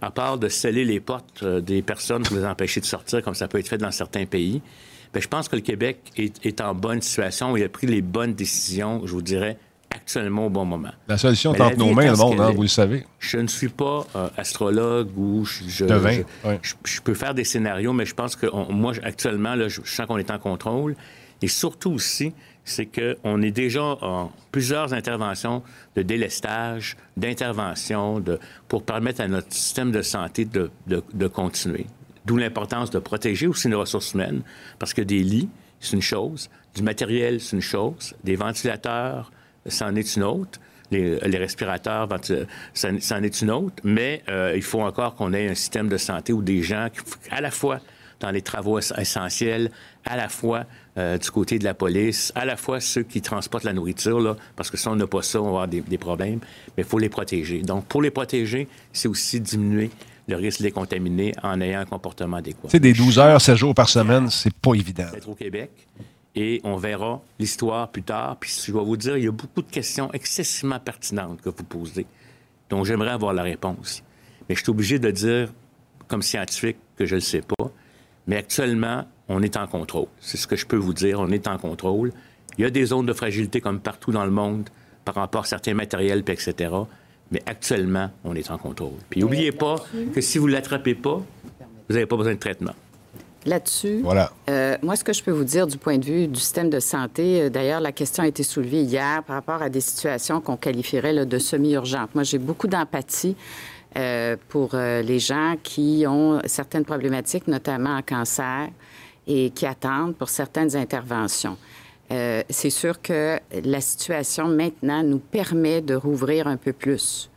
[0.00, 3.34] à part de sceller les portes euh, des personnes pour les empêcher de sortir, comme
[3.34, 4.60] ça peut être fait dans certains pays,
[5.12, 7.56] bien, je pense que le Québec est, en bonne situation.
[7.56, 9.56] Il a pris les bonnes décisions, je vous dirais,
[9.90, 10.90] actuellement au bon moment.
[11.08, 13.06] La solution est entre nos mains, le monde, hein, vous le savez.
[13.18, 18.14] Je ne suis pas euh, astrologue ou je, je, peux faire des scénarios, mais je
[18.14, 20.96] pense que moi, actuellement, là, je sens qu'on est en contrôle.
[21.42, 22.32] Et surtout aussi,
[22.66, 25.62] c'est qu'on est déjà en plusieurs interventions
[25.94, 31.86] de délestage, d'intervention, de, pour permettre à notre système de santé de, de, continuer.
[32.26, 34.42] D'où l'importance de protéger aussi nos ressources humaines,
[34.80, 35.48] parce que des lits,
[35.78, 39.30] c'est une chose, du matériel, c'est une chose, des ventilateurs,
[39.66, 40.58] c'en est une autre,
[40.90, 42.08] les, les respirateurs,
[42.74, 46.32] c'en est une autre, mais euh, il faut encore qu'on ait un système de santé
[46.32, 46.88] où des gens,
[47.30, 47.80] à la fois
[48.20, 49.70] dans les travaux essentiels,
[50.06, 50.64] à la fois
[50.96, 54.36] euh, du côté de la police, à la fois ceux qui transportent la nourriture, là,
[54.54, 56.40] parce que si on n'a pas ça, on va avoir des, problèmes,
[56.76, 57.62] mais il faut les protéger.
[57.62, 59.90] Donc, pour les protéger, c'est aussi diminuer
[60.28, 62.68] le risque de les contaminer en ayant un comportement adéquat.
[62.68, 65.06] C'est des 12 heures, 7 jours par semaine, c'est pas évident.
[65.12, 65.70] C'est au Québec
[66.36, 68.36] et on verra l'histoire plus tard.
[68.38, 71.64] Puis je vais vous dire, il y a beaucoup de questions excessivement pertinentes que vous
[71.64, 72.06] posez,
[72.68, 74.04] dont j'aimerais avoir la réponse.
[74.48, 75.52] Mais je suis obligé de dire,
[76.08, 77.70] comme scientifique, que je ne le sais pas.
[78.26, 80.06] Mais actuellement, on est en contrôle.
[80.20, 82.12] C'est ce que je peux vous dire, on est en contrôle.
[82.58, 84.68] Il y a des zones de fragilité comme partout dans le monde
[85.04, 86.54] par rapport à certains matériels, etc.
[87.30, 88.94] Mais actuellement, on est en contrôle.
[89.10, 89.76] Puis n'oubliez pas
[90.14, 91.22] que si vous ne l'attrapez pas,
[91.88, 92.72] vous n'avez pas besoin de traitement
[93.46, 94.00] là-dessus.
[94.02, 94.30] Voilà.
[94.50, 96.80] Euh, moi, ce que je peux vous dire du point de vue du système de
[96.80, 100.56] santé, euh, d'ailleurs, la question a été soulevée hier par rapport à des situations qu'on
[100.56, 102.14] qualifierait de semi-urgentes.
[102.14, 103.36] Moi, j'ai beaucoup d'empathie
[103.96, 108.68] euh, pour les gens qui ont certaines problématiques, notamment en cancer,
[109.26, 111.56] et qui attendent pour certaines interventions.
[112.08, 117.28] c'est sûr que la situation maintenant nous permet de rouvrir un peu plus.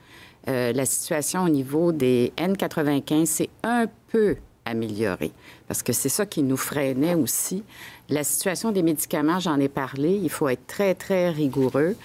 [0.46, 5.32] la situation au niveau des N95, c'est un peu amélioré
[5.70, 7.64] parce que c'est ça qui nous freinait aussi.
[8.10, 11.96] La situation des médicaments, j'en ai parlé, il faut être très, très rigoureux.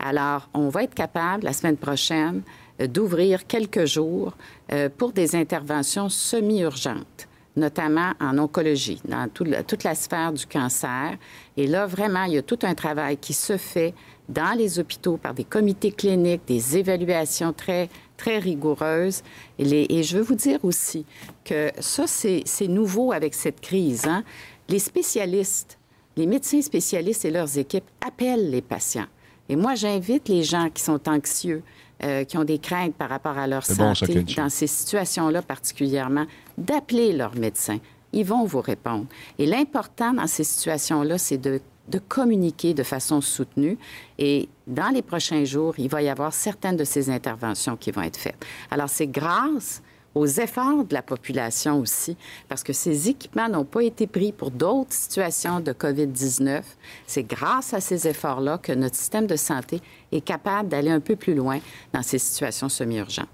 [0.00, 2.42] Alors, on va être capable, la semaine prochaine,
[2.80, 4.32] euh, d'ouvrir quelques jours
[4.72, 11.16] euh, pour des interventions semi-urgentes notamment en oncologie, dans toute la sphère du cancer.
[11.56, 13.94] Et là, vraiment, il y a tout un travail qui se fait
[14.28, 19.22] dans les hôpitaux par des comités cliniques, des évaluations très, très rigoureuses.
[19.58, 21.04] Et, je veux vous dire aussi
[21.44, 24.06] que ça, c'est nouveau avec cette crise.
[24.06, 24.24] Hein.
[24.68, 25.78] Les spécialistes,
[26.16, 29.06] les médecins spécialistes et leurs équipes appellent les patients.
[29.48, 31.62] Et moi, j'invite les gens qui sont anxieux,
[32.04, 36.26] euh, qui ont des craintes par rapport à leur santé, dans ces situations-là particulièrement,
[36.58, 37.78] d'appeler leur médecin.
[38.12, 39.06] Ils vont vous répondre.
[39.38, 43.76] Et l'important dans ces situations-là, c'est de de communiquer de façon soutenue.
[44.18, 48.02] Et dans les prochains jours, il va y avoir certaines de ces interventions qui vont
[48.02, 48.44] être faites.
[48.70, 49.82] Alors, c'est grâce
[50.14, 52.16] aux efforts de la population aussi,
[52.48, 56.62] parce que ces équipements n'ont pas été pris pour d'autres situations de COVID-19.
[57.06, 61.16] C'est grâce à ces efforts-là que notre système de santé est capable d'aller un peu
[61.16, 61.58] plus loin
[61.92, 63.28] dans ces situations semi-urgentes.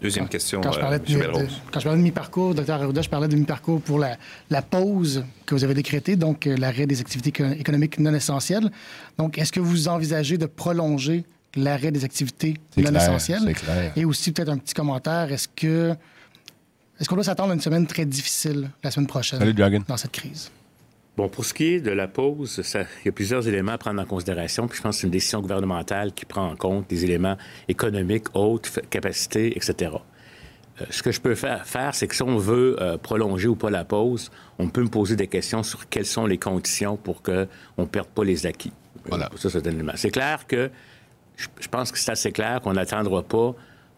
[0.00, 3.26] Deuxième question, quand je parlais euh, quand je parlais de mi-parcours, docteur Arruda, je parlais
[3.26, 4.16] de mi-parcours pour la,
[4.48, 8.70] la, pause que vous avez décrétée, donc euh, l'arrêt des activités économiques non essentielles.
[9.18, 11.24] Donc, est-ce que vous envisagez de prolonger
[11.56, 13.54] l'arrêt des activités non essentielles?
[13.54, 13.92] Clair.
[13.96, 15.94] Et aussi, peut-être un petit commentaire, est-ce que
[17.00, 19.40] est-ce qu'on doit s'attendre à une semaine très difficile la semaine prochaine
[19.86, 20.50] dans cette crise?
[21.16, 24.00] Bon, pour ce qui est de la pause, il y a plusieurs éléments à prendre
[24.00, 24.68] en considération.
[24.68, 28.26] Puis je pense que c'est une décision gouvernementale qui prend en compte des éléments économiques,
[28.34, 29.92] hautes capacités, etc.
[30.80, 33.56] Euh, ce que je peux faire, faire c'est que si on veut euh, prolonger ou
[33.56, 34.30] pas la pause,
[34.60, 38.08] on peut me poser des questions sur quelles sont les conditions pour qu'on ne perde
[38.08, 38.72] pas les acquis.
[39.06, 39.28] Voilà.
[39.36, 39.92] Ça, c'est un élément.
[39.96, 40.70] C'est clair que
[41.38, 43.54] je, pense que c'est assez clair qu'on n'attendra pas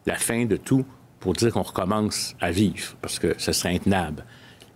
[0.07, 0.85] la fin de tout
[1.19, 4.25] pour dire qu'on recommence à vivre, parce que ce serait intenable.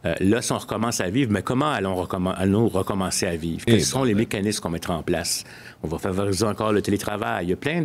[0.04, 3.64] Euh, là, si on recommence à vivre, mais comment allons-nous recommencer à vivre?
[3.64, 5.44] Quels sont les mécanismes qu'on mettra en place?
[5.82, 7.46] On va favoriser encore le télétravail.
[7.46, 7.82] Il y a plein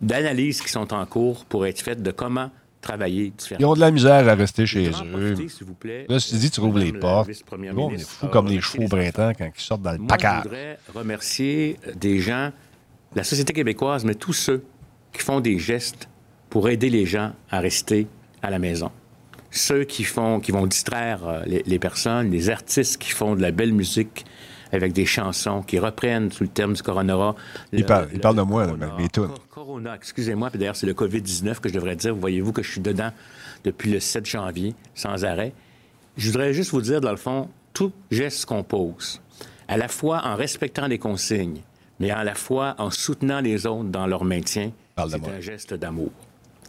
[0.00, 3.68] d'analyses qui sont en cours pour être faites de comment travailler différemment.
[3.68, 5.34] Ils ont de la misère à rester chez eux.
[6.08, 7.30] là, si tu dis, tu rouvres les portes.
[7.74, 10.44] Bon, on est fous comme les chevaux au printemps quand ils sortent dans le placard.
[10.44, 12.50] Je voudrais remercier des gens,
[13.18, 14.64] la société québécoise, mais tous ceux
[15.12, 16.08] qui font des gestes
[16.50, 18.06] pour aider les gens à rester
[18.42, 18.90] à la maison
[19.50, 23.50] ceux qui font, qui vont distraire euh, les, personnes, les artistes qui font de la
[23.50, 24.24] belle musique
[24.72, 27.34] avec des chansons qui reprennent sous le terme du Corona.
[27.72, 28.66] Il, parle, il parle de moi,
[28.98, 29.26] mais tout.
[29.50, 32.14] Corona, excusez-moi, puis d'ailleurs, c'est le COVID-19 que je devrais dire.
[32.14, 33.10] Voyez-vous que je suis dedans
[33.64, 35.54] depuis le 7 janvier, sans arrêt.
[36.18, 39.22] Je voudrais juste vous dire, dans le fond, tout geste qu'on pose,
[39.68, 41.62] à la fois en respectant les consignes,
[42.00, 46.10] mais à la fois en soutenant les autres dans leur maintien, c'est un geste d'amour.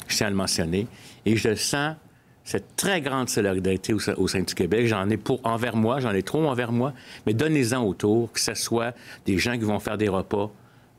[0.07, 0.87] Je tiens à le mentionner.
[1.25, 1.95] Et je sens
[2.43, 4.87] cette très grande solidarité au, sein du Québec.
[4.87, 6.93] J'en ai pour envers moi, j'en ai trop envers moi,
[7.25, 10.51] mais donnez-en autour, que ce soit des gens qui vont faire des repas,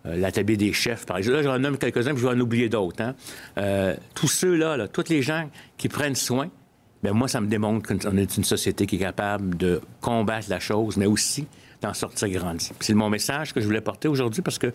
[0.06, 1.38] euh, la table des chefs, par exemple.
[1.38, 3.02] Là, j'en nomme quelques-uns, puis je vais en oublier d'autres.
[3.02, 3.14] Hein.
[3.58, 6.48] Euh, tous ceux-là, là, tous les gens qui prennent soin,
[7.02, 10.60] bien, moi, ça me démontre qu'on est une société qui est capable de combattre la
[10.60, 11.46] chose, mais aussi
[11.80, 12.70] d'en sortir grandi.
[12.80, 14.72] C'est mon message que je voulais porter aujourd'hui parce que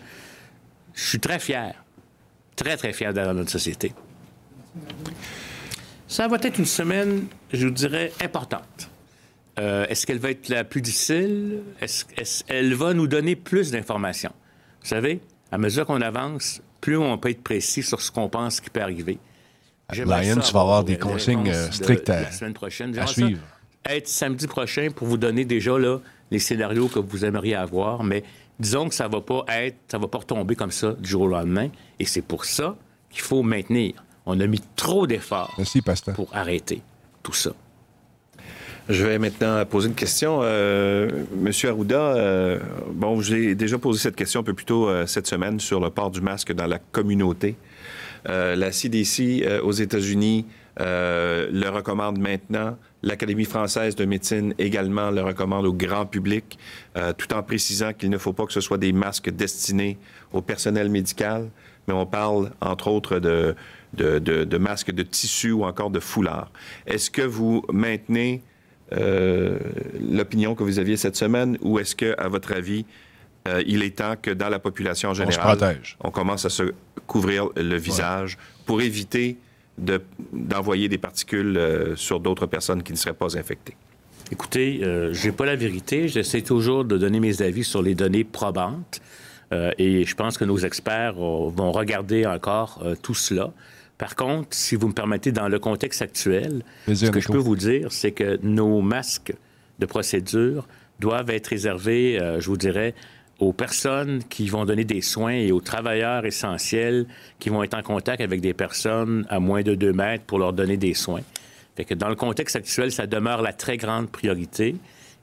[0.94, 1.74] je suis très fier,
[2.56, 3.92] très, très fier d'avoir notre société.
[6.08, 8.90] Ça va être une semaine, je vous dirais, importante.
[9.58, 11.62] Euh, est-ce qu'elle va être la plus difficile?
[11.80, 14.32] Est-ce qu'elle va nous donner plus d'informations?
[14.82, 18.60] Vous savez, à mesure qu'on avance, plus on peut être précis sur ce qu'on pense
[18.60, 19.18] qui peut arriver.
[19.92, 22.98] Lion, tu vas avoir des consignes strictes à, la semaine prochaine.
[22.98, 23.40] à suivre.
[23.84, 25.98] être samedi prochain pour vous donner déjà là,
[26.30, 28.24] les scénarios que vous aimeriez avoir, mais
[28.58, 31.28] disons que ça va pas être, ça va pas retomber comme ça du jour au
[31.28, 31.68] lendemain.
[31.98, 32.76] Et c'est pour ça
[33.10, 33.94] qu'il faut maintenir.
[34.26, 35.56] On a mis trop d'efforts
[36.14, 36.82] pour arrêter
[37.22, 37.52] tout ça.
[38.88, 40.40] Je vais maintenant poser une question.
[40.42, 42.60] Euh, Monsieur Arruda, euh,
[42.92, 45.90] bon, j'ai déjà posé cette question un peu plus tôt euh, cette semaine sur le
[45.90, 47.56] port du masque dans la communauté.
[48.28, 50.46] Euh, la CDC aux États-Unis
[50.78, 52.76] le recommande maintenant.
[53.02, 56.58] L'Académie française de médecine également le recommande au grand public,
[57.16, 59.96] tout en précisant qu'il ne faut pas que ce soit des masques destinés
[60.32, 61.48] au personnel médical,
[61.86, 63.54] mais on parle entre autres de,
[63.94, 66.50] de, de, de masques de tissu ou encore de foulard.
[66.86, 68.42] Est-ce que vous maintenez
[68.92, 69.58] euh,
[70.00, 72.84] l'opinion que vous aviez cette semaine ou est-ce que, à votre avis,
[73.48, 76.72] euh, il est temps que dans la population générale, on, commence à se
[77.06, 79.38] couvrir le visage pour éviter
[79.78, 83.76] d'envoyer des particules euh, sur d'autres personnes qui ne seraient pas infectées?
[84.32, 86.08] Écoutez, je n'ai pas la vérité.
[86.08, 89.00] J'essaie toujours de donner mes avis sur les données probantes.
[89.52, 93.52] et je pense que nos experts vont regarder encore tout cela.
[93.98, 96.62] Par contre, si vous me permettez, dans le contexte actuel,
[96.92, 99.32] ce que je peux vous dire, c'est que nos masques
[99.78, 100.66] de procédure
[101.00, 102.94] doivent être réservés, euh, je vous dirais,
[103.38, 107.06] aux personnes qui vont donner des soins et aux travailleurs essentiels
[107.38, 110.52] qui vont être en contact avec des personnes à moins de deux mètres pour leur
[110.52, 111.22] donner des soins.
[111.76, 114.76] Fait que dans le contexte actuel, ça demeure la très grande priorité.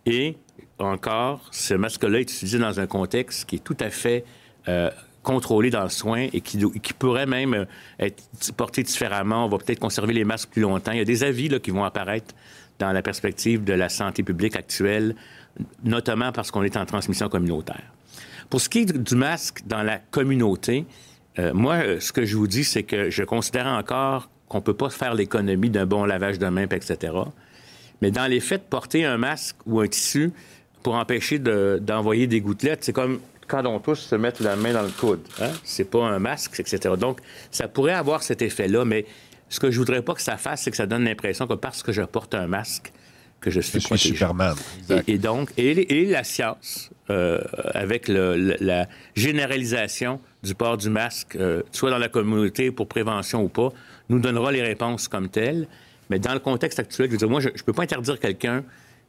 [0.05, 0.35] Et
[0.77, 4.23] encore, ce masque-là est utilisé dans un contexte qui est tout à fait
[4.67, 4.91] euh,
[5.23, 7.65] contrôlé dans le soin et qui, qui pourrait même euh,
[7.99, 8.23] être
[8.55, 9.45] porté différemment.
[9.45, 10.91] On va peut-être conserver les masques plus longtemps.
[10.91, 12.35] Il y a des avis là, qui vont apparaître
[12.77, 15.15] dans la perspective de la santé publique actuelle,
[15.83, 17.83] notamment parce qu'on est en transmission communautaire.
[18.53, 20.85] Pour ce qui est du masque dans la communauté,
[21.39, 24.63] euh, moi, euh, ce que je vous dis, c'est que je considère encore qu'on ne
[24.63, 27.15] peut pas faire l'économie d'un bon lavage de mains, etc.
[28.03, 30.31] Mais dans les faits, porter un masque ou un tissu
[30.83, 34.83] pour empêcher d'envoyer des gouttelettes, c'est comme quand on touche, se mettre la main dans
[34.83, 35.21] le coude.
[35.41, 35.49] Hein?
[35.63, 36.93] C'est pas un masque, etc.
[36.95, 39.07] Donc, ça pourrait avoir cet effet-là, mais
[39.49, 41.81] ce que je voudrais pas que ça fasse, c'est que ça donne l'impression que parce
[41.81, 42.93] que je porte un masque,
[43.43, 44.55] que je suis, je Superman.
[45.07, 47.41] Et, donc, et, la science, euh,
[47.73, 53.49] avec la généralisation du port du masque, euh, soit dans la communauté pour prévention ou
[53.49, 53.69] pas,
[54.09, 55.67] nous donnera les réponses comme telles.
[56.09, 58.63] Mais dans le contexte actuel, je veux dire, moi, je ne peux pas interdire quelqu'un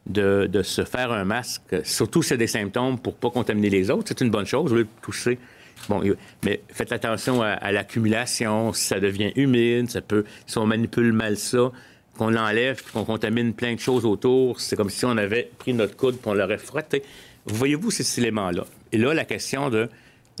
[0.05, 4.05] de, se faire un masque, surtout si c'est des symptômes pour pas contaminer les autres.
[4.07, 5.39] C'est une bonne chose, au lieu de toucher.
[5.89, 6.01] Bon,
[6.43, 8.71] mais faites attention à, l'accumulation.
[8.73, 11.71] Si ça devient humide, ça peut, si on manipule mal ça,
[12.17, 15.95] qu'on l'enlève, qu'on contamine plein de choses autour, c'est comme si on avait pris notre
[15.95, 17.03] coude et on l'aurait frotté.
[17.45, 18.65] Voyez-vous ces éléments-là?
[18.91, 19.89] Et là, la question de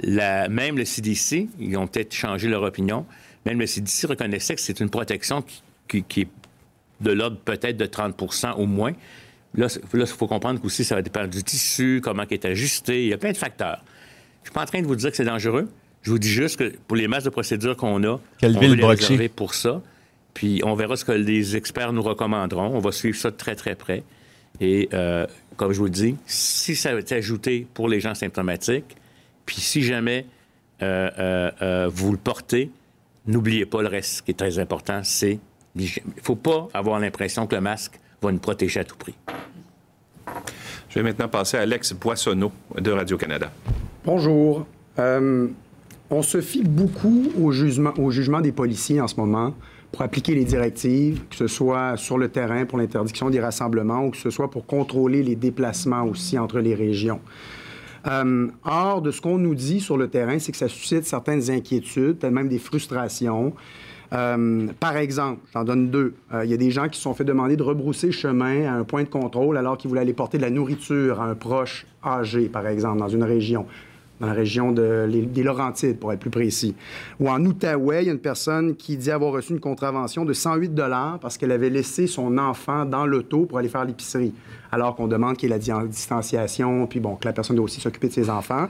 [0.01, 3.05] la, même le CDC, ils ont peut-être changé leur opinion,
[3.45, 5.43] même le CDC reconnaissait que c'est une protection
[5.87, 6.27] qui, qui est
[7.01, 8.93] de l'ordre peut-être de 30% au moins.
[9.55, 13.03] Là, il faut comprendre qu'aussi, ça va dépendre du tissu, comment il est ajusté.
[13.03, 13.83] Il y a plein de facteurs.
[13.83, 15.69] Je ne suis pas en train de vous dire que c'est dangereux.
[16.01, 18.69] Je vous dis juste que pour les masses de procédures qu'on a, Quelle on ville
[18.71, 19.81] veut les réserver pour ça.
[20.35, 22.67] Puis on verra ce que les experts nous recommanderont.
[22.75, 24.03] On va suivre ça de très, très près.
[24.61, 25.25] Et euh,
[25.57, 28.95] comme je vous le dis, si ça va être ajouté pour les gens symptomatiques,
[29.45, 30.27] puis si jamais
[30.83, 31.09] euh,
[31.61, 32.69] euh, vous le portez,
[33.25, 35.39] n'oubliez pas le reste, ce qui est très important, c'est
[35.75, 39.15] il ne faut pas avoir l'impression que le masque va nous protéger à tout prix.
[40.89, 43.51] Je vais maintenant passer à Alex Boissonneau de Radio-Canada.
[44.05, 44.65] Bonjour.
[44.99, 45.47] Euh,
[46.09, 49.53] on se fie beaucoup au jugement, au jugement des policiers en ce moment
[49.95, 54.11] pour appliquer les directives, que ce soit sur le terrain pour l'interdiction des rassemblements ou
[54.11, 57.21] que ce soit pour contrôler les déplacements aussi entre les régions.
[58.07, 61.49] Euh, or, de ce qu'on nous dit sur le terrain, c'est que ça suscite certaines
[61.49, 63.53] inquiétudes, peut-être même des frustrations.
[64.11, 66.13] Euh, par exemple, j'en donne deux.
[66.33, 68.73] Euh, il y a des gens qui se sont fait demander de rebrousser chemin à
[68.73, 71.87] un point de contrôle alors qu'ils voulaient aller porter de la nourriture à un proche
[72.03, 73.65] âgé, par exemple, dans une région
[74.19, 76.75] dans la région de, des Laurentides, pour être plus précis.
[77.19, 80.33] Ou en Outaouais, il y a une personne qui dit avoir reçu une contravention de
[80.33, 80.73] 108
[81.21, 84.33] parce qu'elle avait laissé son enfant dans l'auto pour aller faire l'épicerie
[84.71, 87.81] alors qu'on demande qu'il y ait la distanciation, puis bon, que la personne doit aussi
[87.81, 88.67] s'occuper de ses enfants.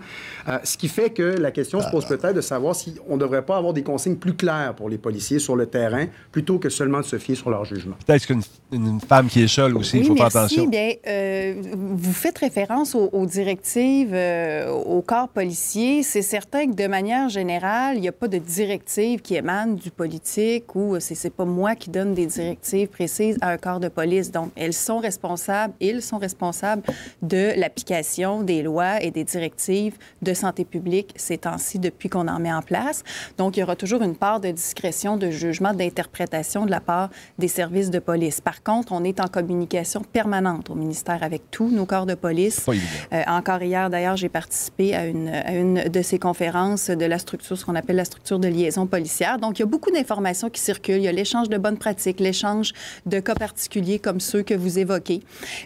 [0.47, 3.21] Euh, ce qui fait que la question se pose peut-être de savoir si on ne
[3.21, 6.69] devrait pas avoir des consignes plus claires pour les policiers sur le terrain, plutôt que
[6.69, 7.95] seulement de se fier sur leur jugement.
[8.05, 8.41] Peut-être qu'une
[8.71, 10.67] une femme qui est seule aussi, il faut faire attention.
[10.67, 16.87] Bien, euh, vous faites référence aux, directives, euh, au corps policier, c'est certain que de
[16.87, 21.29] manière générale, il n'y a pas de directive qui émane du politique ou c'est, c'est
[21.29, 24.31] pas moi qui donne des directives précises à un corps de police.
[24.31, 26.83] Donc, elles sont responsables, ils sont responsables
[27.21, 32.39] de l'application des lois et des directives de santé publique ces temps-ci depuis qu'on en
[32.39, 33.03] met en place.
[33.37, 37.09] Donc, il y aura toujours une part de discrétion, de jugement, d'interprétation de la part
[37.39, 38.41] des services de police.
[38.41, 42.65] Par contre, on est en communication permanente au ministère avec tous nos corps de police.
[42.67, 47.19] Euh, encore hier, d'ailleurs, j'ai participé à une, à une de ces conférences de la
[47.19, 49.39] structure, ce qu'on appelle la structure de liaison policière.
[49.39, 50.97] Donc, il y a beaucoup d'informations qui circulent.
[50.97, 52.73] Il y a l'échange de bonnes pratiques, l'échange
[53.05, 55.21] de cas particuliers comme ceux que vous évoquez.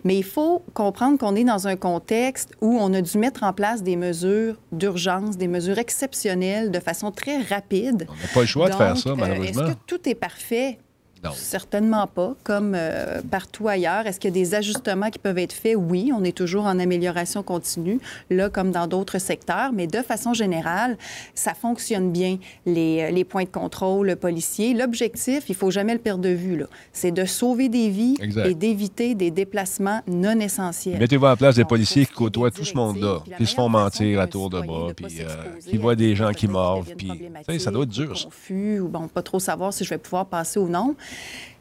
[0.10, 3.53] Mais il faut comprendre qu'on est dans un contexte où on a dû mettre en
[3.53, 8.07] place des mesures d'urgence, des mesures exceptionnelles de façon très rapide.
[8.10, 9.62] On n'a pas le choix de faire ça, malheureusement.
[9.62, 10.80] Euh, est-ce que tout est parfait?
[11.34, 14.07] Certainement pas, comme euh, partout ailleurs.
[14.07, 15.76] Est-ce qu'il y a des ajustements qui peuvent être faits?
[15.78, 17.99] Oui, on est toujours en amélioration continue,
[18.30, 20.97] là comme dans d'autres secteurs, mais de façon générale,
[21.36, 24.74] ça fonctionne bien, les, euh, les points de contrôle policiers.
[24.74, 26.63] L'objectif, il faut jamais le perdre de vue,
[26.93, 28.15] c'est de sauver des vies
[28.45, 30.99] et d'éviter des déplacements non essentiels.
[30.99, 34.28] Mettez-vous en place des policiers qui côtoient tout ce monde-là, qui se font mentir à
[34.28, 35.26] tour de bras, puis euh,
[35.67, 37.11] qui voient des gens qui mordent, puis
[37.59, 38.13] ça doit être dur.
[38.24, 40.95] Confus, ou bon, pas trop savoir si je vais pouvoir passer ou non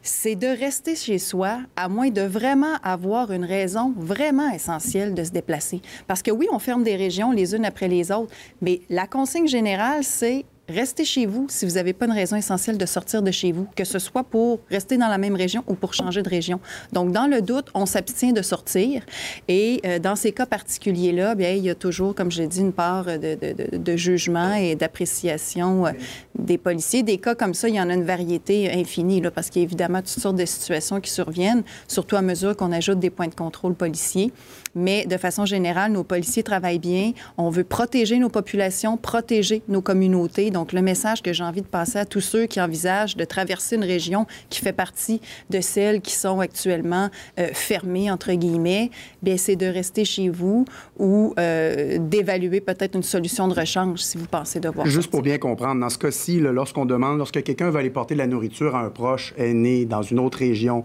[0.03, 5.23] c'est de rester chez soi, à moins de vraiment avoir une raison vraiment essentielle de
[5.25, 5.83] se déplacer.
[6.07, 9.47] Parce que oui, on ferme des régions les unes après les autres, mais la consigne
[9.47, 13.31] générale, c'est restez chez vous si vous n'avez pas une raison essentielle de sortir de
[13.31, 16.29] chez vous, que ce soit pour rester dans la même région ou pour changer de
[16.29, 16.61] région.
[16.93, 19.03] Donc, dans le doute, on s'abstient de sortir.
[19.49, 22.61] Et euh, dans ces cas particuliers-là, bien, il y a toujours, comme je l'ai dit,
[22.61, 25.93] une part de, de, jugement et d'appréciation euh,
[26.39, 27.03] des policiers.
[27.03, 29.65] Des cas comme ça, il y en a une variété infinie, là, parce qu'il y
[29.65, 33.29] a évidemment toutes sortes de situations qui surviennent, surtout à mesure qu'on ajoute des points
[33.29, 34.33] de contrôle policiers.
[34.75, 37.13] Mais de façon générale, nos policiers travaillent bien.
[37.37, 40.51] On veut protéger nos populations, protéger nos communautés.
[40.51, 43.77] Donc, le message que j'ai envie de passer à tous ceux qui envisagent de traverser
[43.77, 48.91] une région qui fait partie de celles qui sont actuellement euh, fermées, entre guillemets,
[49.23, 50.65] bien, c'est de rester chez vous
[50.99, 54.87] ou euh, d'évaluer peut-être une solution de rechange si vous pensez devoir.
[54.87, 58.19] Juste pour bien comprendre, dans ce cas-ci, lorsqu'on demande, lorsque quelqu'un va aller porter de
[58.19, 60.85] la nourriture à un proche aîné dans une autre région,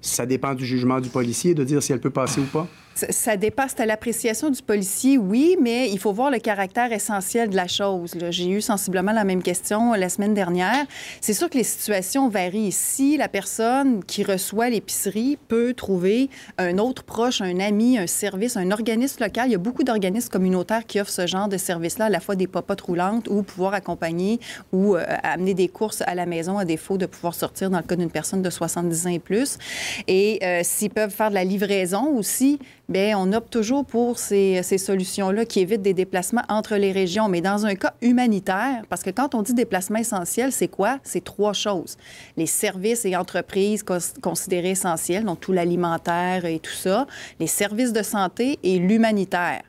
[0.00, 2.68] ça dépend du jugement du policier de dire si elle peut passer ou pas?
[2.94, 7.56] Ça, dépasse à l'appréciation du policier, oui, mais il faut voir le caractère essentiel de
[7.56, 8.12] la chose.
[8.30, 10.86] J'ai eu sensiblement la même question la semaine dernière.
[11.20, 12.70] C'est sûr que les situations varient.
[12.70, 18.56] Si la personne qui reçoit l'épicerie peut trouver un autre proche, un ami, un service,
[18.56, 22.04] un organisme local, il y a beaucoup d'organismes communautaires qui offrent ce genre de service-là,
[22.04, 24.38] à la fois des popotes roulantes ou pouvoir accompagner
[24.72, 27.84] ou euh, amener des courses à la maison à défaut de pouvoir sortir dans le
[27.84, 29.58] cas d'une personne de 70 ans et plus.
[30.06, 34.62] Et euh, s'ils peuvent faire de la livraison aussi, bien, on opte toujours pour ces,
[34.62, 37.28] ces solutions-là qui évitent des déplacements entre les régions.
[37.28, 40.98] Mais dans un cas humanitaire, parce que quand on dit déplacement essentiel, c'est quoi?
[41.02, 41.96] C'est trois choses.
[42.36, 43.84] Les services et entreprises
[44.20, 47.06] considérés essentiels, donc tout l'alimentaire et tout ça,
[47.40, 49.62] les services de santé et l'humanitaire.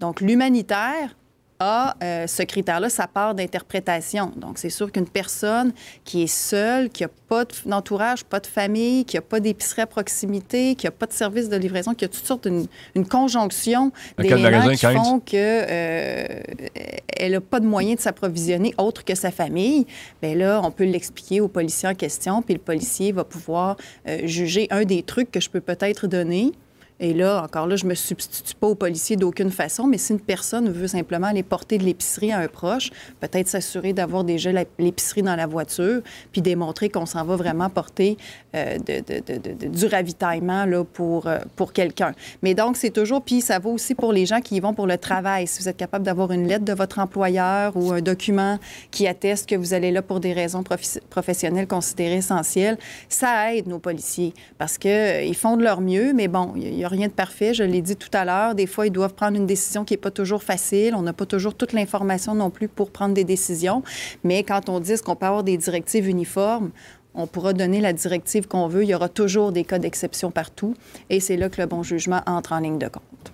[0.00, 1.16] Donc, l'humanitaire,
[1.60, 4.32] a euh, ce critère-là, sa part d'interprétation.
[4.36, 5.72] Donc, c'est sûr qu'une personne
[6.04, 9.86] qui est seule, qui n'a pas d'entourage, pas de famille, qui n'a pas d'épicerie à
[9.86, 13.92] proximité, qui n'a pas de service de livraison, qui a toutes sortes d'une une conjonction
[14.18, 19.86] d'éléments qui font qu'elle euh, n'a pas de moyens de s'approvisionner autre que sa famille,
[20.22, 23.76] bien là, on peut l'expliquer au policier en question, puis le policier va pouvoir
[24.08, 26.52] euh, juger un des trucs que je peux peut-être donner
[26.98, 30.12] et là, encore là, je ne me substitue pas au policier d'aucune façon, mais si
[30.12, 32.90] une personne veut simplement aller porter de l'épicerie à un proche,
[33.20, 36.00] peut-être s'assurer d'avoir déjà l'épicerie dans la voiture,
[36.32, 38.16] puis démontrer qu'on s'en va vraiment porter
[38.54, 42.12] euh, du ravitaillement là, pour, euh, pour quelqu'un.
[42.42, 44.86] Mais donc, c'est toujours, puis ça vaut aussi pour les gens qui y vont pour
[44.86, 45.46] le travail.
[45.46, 48.58] Si vous êtes capable d'avoir une lettre de votre employeur ou un document
[48.90, 50.64] qui atteste que vous allez là pour des raisons
[51.10, 52.78] professionnelles considérées essentielles,
[53.10, 56.84] ça aide nos policiers parce qu'ils euh, font de leur mieux, mais bon, il y
[56.84, 58.54] a rien de parfait, je l'ai dit tout à l'heure.
[58.54, 60.94] Des fois, ils doivent prendre une décision qui n'est pas toujours facile.
[60.94, 63.82] On n'a pas toujours toute l'information non plus pour prendre des décisions.
[64.24, 66.70] Mais quand on dit qu'on peut avoir des directives uniformes,
[67.14, 68.84] on pourra donner la directive qu'on veut.
[68.84, 70.74] Il y aura toujours des cas d'exception partout.
[71.10, 73.32] Et c'est là que le bon jugement entre en ligne de compte.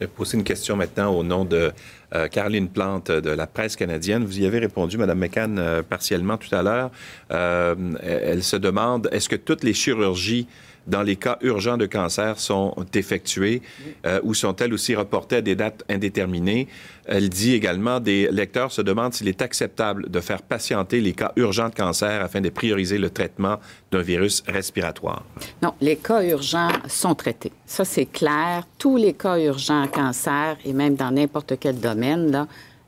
[0.00, 1.72] Je vais poser une question maintenant au nom de
[2.14, 4.24] euh, Caroline Plante de la presse canadienne.
[4.24, 6.90] Vous y avez répondu, Mme McCann, euh, partiellement tout à l'heure.
[7.30, 10.48] Euh, elle se demande, est-ce que toutes les chirurgies
[10.86, 13.62] dans les cas urgents de cancer sont effectuées
[14.06, 16.68] euh, ou sont-elles aussi reportées à des dates indéterminées?
[17.04, 21.32] Elle dit également, des lecteurs se demandent s'il est acceptable de faire patienter les cas
[21.36, 23.58] urgents de cancer afin de prioriser le traitement
[23.90, 25.24] d'un virus respiratoire.
[25.62, 27.52] Non, les cas urgents sont traités.
[27.66, 28.66] Ça, c'est clair.
[28.78, 32.46] Tous les cas urgents en cancer, et même dans n'importe quel domaine,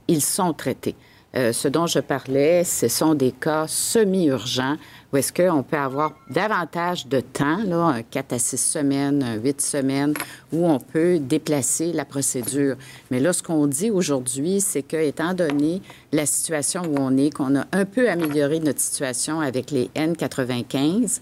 [0.08, 0.94] ils sont traités.
[1.34, 4.76] Euh, ce dont je parlais, ce sont des cas semi-urgents
[5.12, 9.34] où est-ce qu'on peut avoir davantage de temps, là, un 4 à 6 semaines, un
[9.34, 10.14] 8 semaines,
[10.52, 12.76] où on peut déplacer la procédure.
[13.10, 17.30] Mais là, ce qu'on dit aujourd'hui, c'est que, étant donné la situation où on est,
[17.30, 21.20] qu'on a un peu amélioré notre situation avec les N95,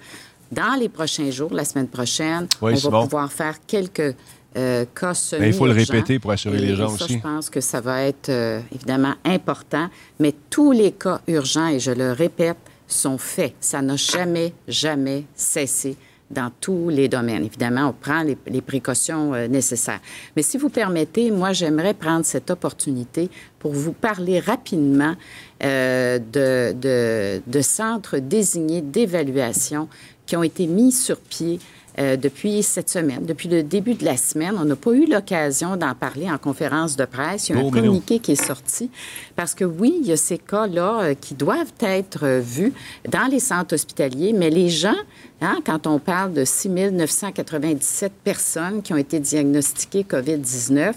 [0.52, 3.02] dans les prochains jours, la semaine prochaine, Oui, on va bon.
[3.04, 4.14] pouvoir faire quelques
[4.56, 7.14] euh, cas semi Mais il faut le répéter pour assurer Et les gens ça, aussi.
[7.14, 9.88] Je pense que ça va être euh, évidemment important,
[10.18, 13.54] mais tous les cas urgents, et je le répète, sont faits.
[13.60, 15.96] Ça n'a jamais, jamais cessé
[16.30, 17.44] dans tous les domaines.
[17.44, 20.00] Évidemment, on prend les, les précautions euh, nécessaires.
[20.36, 23.28] Mais si vous permettez, moi, j'aimerais prendre cette opportunité
[23.58, 25.14] pour vous parler rapidement
[25.62, 29.88] euh, de, de, de centres désignés d'évaluation
[30.24, 31.58] qui ont été mis sur pied
[31.98, 34.54] euh, depuis cette semaine, depuis le début de la semaine.
[34.58, 37.48] On n'a pas eu l'occasion d'en parler en conférence de presse.
[37.48, 37.70] Il y a un non.
[37.70, 38.90] communiqué qui est sorti
[39.34, 42.72] parce que oui, il y a ces cas-là euh, qui doivent être euh, vus
[43.08, 44.96] dans les centres hospitaliers, mais les gens,
[45.40, 50.94] hein, quand on parle de 6 997 personnes qui ont été diagnostiquées COVID-19,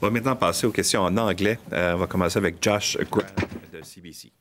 [0.00, 1.58] On va maintenant passer aux questions en anglais.
[1.72, 3.22] Euh, on va commencer avec Josh Grant
[3.72, 4.32] de CBC.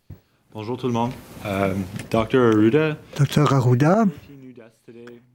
[0.51, 1.11] Bonjour tout le monde.
[1.45, 1.73] Euh,
[2.09, 2.38] Dr.
[2.38, 4.05] Arruda, Docteur Arruda,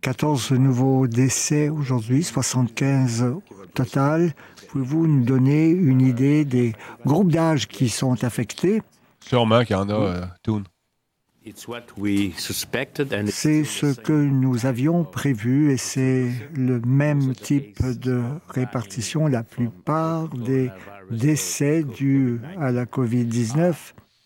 [0.00, 3.42] 14 nouveaux décès aujourd'hui, 75 au
[3.74, 4.34] total.
[4.68, 6.74] Pouvez-vous nous donner une idée des
[7.06, 8.82] groupes d'âge qui sont affectés?
[9.20, 10.64] Sûrement qu'il y en a, euh, Toon.
[13.26, 19.26] C'est ce que nous avions prévu et c'est le même type de répartition.
[19.26, 20.70] La plupart des
[21.10, 23.74] décès dus à la COVID-19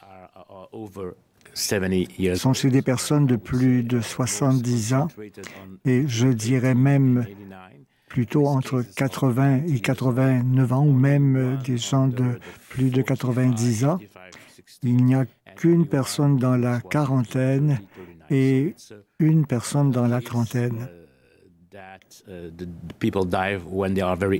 [0.00, 1.10] are, uh, over
[1.54, 2.36] 70 years.
[2.36, 5.08] sont chez des personnes de plus de 70 ans
[5.84, 7.26] et je dirais même
[8.08, 12.38] plutôt entre 80 et 89 ans ou même des gens de
[12.68, 13.98] plus de 90 ans.
[14.82, 15.24] Il n'y a
[15.58, 17.80] qu'une personne dans la quarantaine
[18.30, 18.74] et
[19.18, 20.88] une personne dans la trentaine.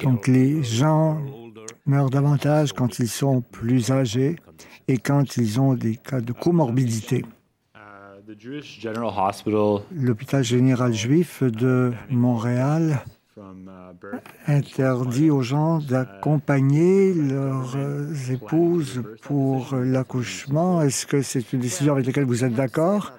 [0.03, 1.21] Donc les gens
[1.87, 4.37] meurent davantage quand ils sont plus âgés
[4.87, 7.25] et quand ils ont des cas de comorbidité.
[9.91, 13.03] L'hôpital général juif de Montréal
[14.47, 20.83] interdit aux gens d'accompagner leurs euh, épouses pour euh, l'accouchement.
[20.83, 23.13] Est-ce que c'est une décision avec laquelle vous êtes d'accord?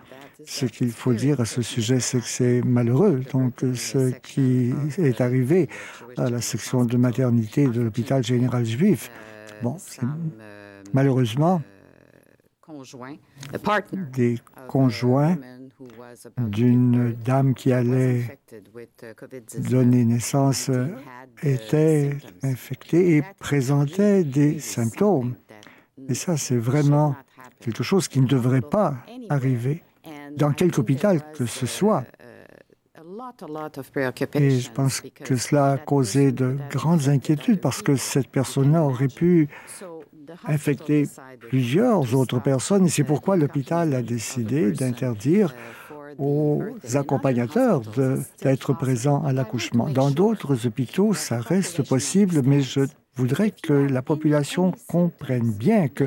[0.46, 3.22] Ce qu'il faut dire à ce sujet, c'est que c'est malheureux.
[3.32, 5.70] Donc, euh, ce qui est arrivé
[6.18, 9.12] à la section de maternité de l'hôpital général juif,
[9.62, 10.02] bon, c'est
[10.94, 11.62] malheureusement
[14.14, 15.38] des conjoints
[16.38, 19.70] d'une dame qui allait uh, COVID-19.
[19.70, 20.88] donner naissance euh,
[21.44, 25.36] uh, était infectée et présentait des symptômes.
[26.08, 27.16] Et ça, c'est vraiment
[27.60, 28.96] quelque chose qui ne devrait pas
[29.30, 29.84] arriver
[30.36, 32.04] dans quelque hôpital que ce soit.
[34.34, 39.08] Et je pense que cela a causé de grandes inquiétudes parce que cette personne-là aurait
[39.08, 39.50] pu
[40.46, 41.08] infecter
[41.50, 45.54] plusieurs autres personnes et c'est pourquoi l'hôpital a décidé d'interdire
[46.18, 46.64] aux
[46.96, 47.82] accompagnateurs
[48.42, 49.90] d'être présents à l'accouchement.
[49.90, 52.82] Dans d'autres hôpitaux, ça reste possible, mais je
[53.20, 56.06] voudrais que la population comprenne bien que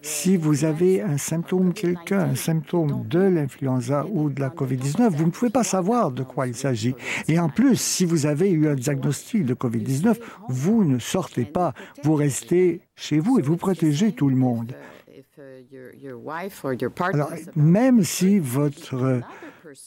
[0.00, 5.26] si vous avez un symptôme quelqu'un, un symptôme de l'influenza ou de la COVID-19, vous
[5.26, 6.94] ne pouvez pas savoir de quoi il s'agit.
[7.26, 10.16] Et en plus, si vous avez eu un diagnostic de COVID-19,
[10.48, 14.72] vous ne sortez pas, vous restez chez vous et vous protégez tout le monde.
[17.12, 19.20] Alors, même si votre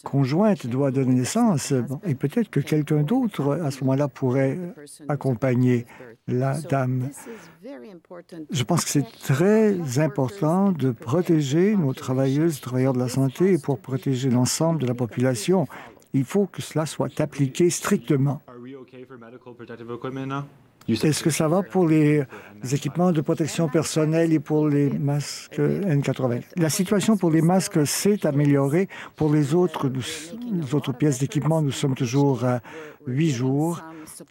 [0.04, 1.74] conjointe doit donner naissance,
[2.06, 4.60] et peut-être que quelqu'un d'autre à ce moment-là pourrait
[5.08, 5.86] accompagner
[6.28, 7.10] la dame.
[8.52, 13.54] Je pense que c'est très important de protéger nos travailleuses et travailleurs de la santé
[13.54, 15.68] et pour protéger l'ensemble de la population.
[16.14, 18.42] Il faut que cela soit appliqué strictement.
[20.88, 22.24] Est-ce que ça va pour les
[22.72, 26.44] équipements de protection personnelle et pour les masques N80?
[26.58, 28.88] La situation pour les masques s'est améliorée.
[29.16, 32.60] Pour les autres, les autres pièces d'équipement, nous sommes toujours à
[33.08, 33.82] huit jours.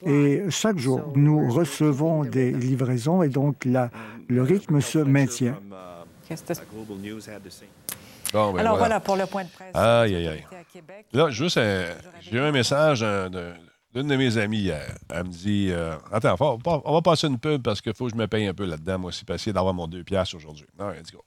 [0.07, 3.90] Et chaque jour, nous recevons des livraisons et donc la,
[4.28, 5.59] le rythme se maintient.
[8.32, 9.00] Ben Alors voilà.
[9.00, 9.74] pour le point de presse.
[9.74, 10.44] Aïe, aïe, aïe.
[11.12, 11.61] Là, juste,
[12.20, 13.52] j'ai eu un message de,
[13.95, 14.97] d'une de mes amies hier.
[15.09, 16.36] Elle me dit euh, Attends,
[16.66, 18.99] on va passer une pub parce qu'il faut que je me paye un peu là-dedans,
[18.99, 20.66] moi aussi, essayer d'avoir mon deux piastres aujourd'hui.
[20.78, 21.24] Non, let's go.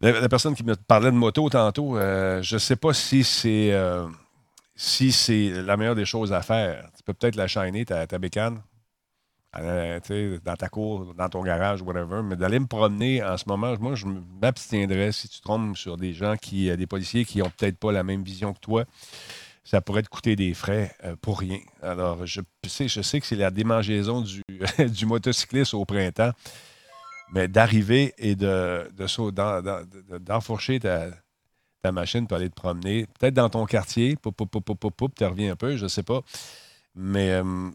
[0.00, 3.72] La, personne qui me parlait de moto tantôt, euh, je ne sais pas si c'est
[3.72, 4.06] euh,
[4.76, 6.88] si c'est la meilleure des choses à faire.
[6.96, 8.62] Tu peux peut-être la shiner, ta, ta bécane,
[9.54, 13.96] dans ta cour, dans ton garage, whatever, mais d'aller me promener en ce moment, moi,
[13.96, 14.06] je
[14.40, 18.04] m'abstiendrais si tu trompes sur des gens qui, des policiers qui n'ont peut-être pas la
[18.04, 18.84] même vision que toi
[19.68, 21.58] ça pourrait te coûter des frais euh, pour rien.
[21.82, 24.42] Alors, je sais, je sais que c'est la démangeaison du,
[25.06, 26.32] motocycliste au printemps,
[27.34, 28.90] mais d'arriver et de,
[30.20, 31.10] d'enfourcher ta,
[31.92, 35.88] machine pour aller te promener, peut-être dans ton quartier, tu reviens un peu, je ne
[35.88, 36.22] sais pas.
[36.94, 37.70] Mais euh,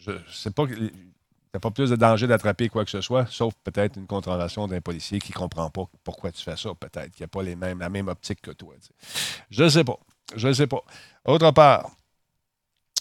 [0.00, 3.26] je ne sais pas tu n'as pas plus de danger d'attraper quoi que ce soit,
[3.26, 7.22] sauf peut-être une contravention d'un policier qui comprend pas pourquoi tu fais ça, peut-être, qui
[7.22, 8.74] n'a pas la même optique que toi.
[9.50, 9.98] Je ne sais pas.
[10.36, 10.82] Je ne sais pas.
[11.24, 11.90] Autre part,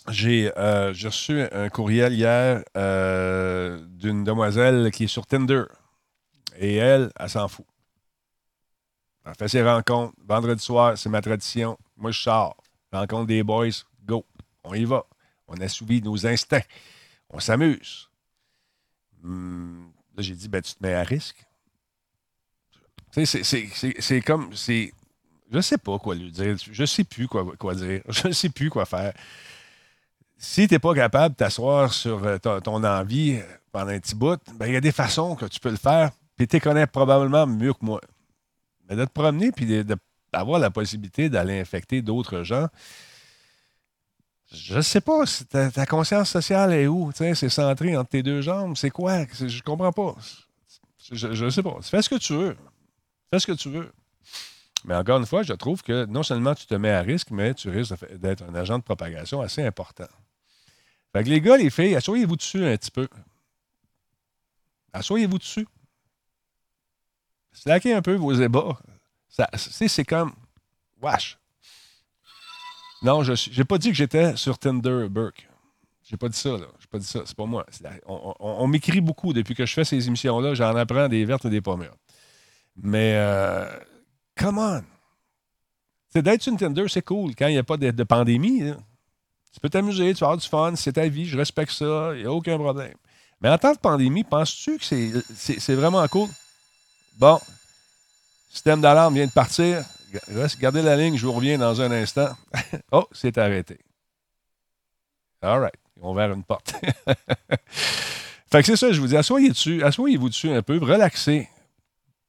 [0.10, 5.64] j'ai euh, reçu un courriel hier euh, d'une demoiselle qui est sur Tinder.
[6.58, 7.66] Et elle, elle s'en fout.
[9.26, 10.14] Elle fait ses rencontres.
[10.26, 11.78] Vendredi soir, c'est ma tradition.
[11.96, 12.58] Moi, je sors.
[12.92, 13.70] Rencontre des boys.
[14.04, 14.26] Go.
[14.64, 15.06] On y va.
[15.48, 16.66] On a suivi nos instincts.
[17.30, 18.10] On s'amuse.
[19.22, 21.46] Hmm, là, j'ai dit, ben, tu te mets à risque.
[23.12, 24.54] C'est comme.
[25.52, 26.56] Je ne sais pas quoi lui dire.
[26.72, 28.02] Je ne sais plus quoi, quoi dire.
[28.08, 29.14] Je ne sais plus quoi faire.
[30.38, 34.16] Si tu n'es pas capable de t'asseoir sur euh, ton, envie euh, pendant un petit
[34.16, 36.12] bout, ben, il y a des façons que tu peux le faire.
[36.38, 38.00] Puis tu connais probablement mieux que moi.
[38.90, 39.84] Mais de te promener puis
[40.32, 42.68] d'avoir la possibilité d'aller infecter d'autres gens,
[44.52, 45.24] je ne sais pas.
[45.50, 47.12] Ta, conscience sociale est où?
[47.14, 48.76] C'est centré entre tes deux jambes.
[48.78, 49.26] C'est quoi?
[49.26, 50.16] Je comprends pas.
[51.12, 51.78] Je ne sais pas.
[51.82, 52.58] Fais ce que tu veux.
[53.30, 53.92] Fais ce que tu veux.
[54.86, 57.54] Mais encore une fois, je trouve que non seulement tu te mets à risque, mais
[57.54, 60.08] tu risques d'être un agent de propagation assez important.
[61.14, 63.08] Fait que les gars, les filles, asseyez-vous dessus un petit peu.
[64.94, 65.68] Asseyez-vous dessus.
[67.52, 68.78] Slackez un peu vos ébats.
[69.56, 70.34] C'est comme.
[71.02, 71.38] Wesh.
[73.02, 75.48] Non, je n'ai pas dit que j'étais sur Tinder, Burke.
[76.04, 76.68] J'ai pas dit ça, là.
[76.80, 77.22] J'ai pas dit ça.
[77.26, 77.66] C'est pas moi.
[78.06, 80.54] On, m'écrit beaucoup depuis que je fais ces émissions-là.
[80.54, 81.88] J'en apprends des vertes et des pommes.
[82.76, 83.66] Mais euh,
[84.36, 84.84] Come on!
[86.14, 88.74] D'être sur Tinder, c'est cool quand il n'y a pas de, pandémie.
[89.54, 92.22] Tu peux t'amuser, tu vas avoir du fun, c'est ta vie, je respecte ça, il
[92.22, 92.96] n'y a aucun problème.
[93.42, 96.30] Mais en temps de pandémie, penses-tu que c'est vraiment cool?
[97.18, 97.40] Bon,
[98.50, 99.84] système d'alarme vient de partir.
[100.60, 102.30] Gardez la ligne, je vous reviens dans un instant.
[102.92, 103.80] oh, c'est arrêté.
[105.42, 105.76] All right.
[106.02, 106.74] On vers une porte.
[107.72, 111.48] fait que c'est ça, je vous dis, asseyez dessus, asseyez-vous dessus un peu, relaxez.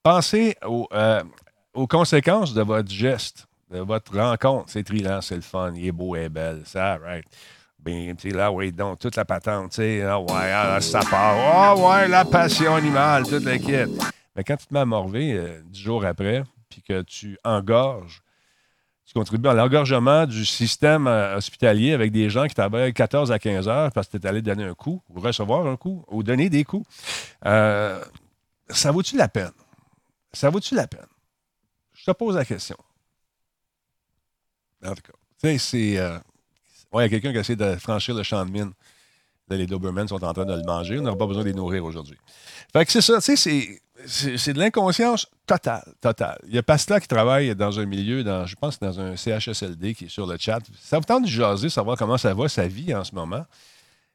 [0.03, 1.23] Pensez au, euh,
[1.75, 4.67] aux conséquences de votre geste, de votre rencontre.
[4.69, 7.25] C'est trillant, c'est le fun, il est beau et belle, ça, right?
[7.79, 11.37] Bien, tu là, oui, donc, toute la patente, tu sais, ah ouais, ah, ça part.
[11.37, 13.91] Ah ouais, la passion animale, toute l'équipe.
[14.37, 18.23] Mais quand tu te mets à morver euh, dix jours après, puis que tu engorges,
[19.05, 23.39] tu contribues à l'engorgement du système euh, hospitalier avec des gens qui travaillent 14 à
[23.39, 26.23] 15 heures parce que tu es allé donner un coup, ou recevoir un coup, ou
[26.23, 26.87] donner des coups.
[27.45, 28.01] Euh,
[28.69, 29.53] ça vaut-tu la peine?
[30.33, 31.01] Ça vaut-tu la peine?
[32.03, 32.77] Je te pose la question.
[34.85, 35.99] En tout cas, tu sais, c'est.
[35.99, 36.19] Euh,
[36.95, 38.73] il y a quelqu'un qui essaie de franchir le champ de mine.
[39.49, 40.99] Là, les Dobermans sont en train de le manger.
[40.99, 42.19] On n'aura pas besoin de les nourrir aujourd'hui.
[42.73, 44.53] Fait que c'est ça, tu sais, c'est.
[44.53, 46.41] de l'inconscience totale, totale.
[46.49, 49.95] Il y a Pasla qui travaille dans un milieu, dans, je pense dans un CHSLD
[49.95, 50.59] qui est sur le chat.
[50.81, 53.47] Ça vous tente de jaser, savoir comment ça va, sa vie en ce moment?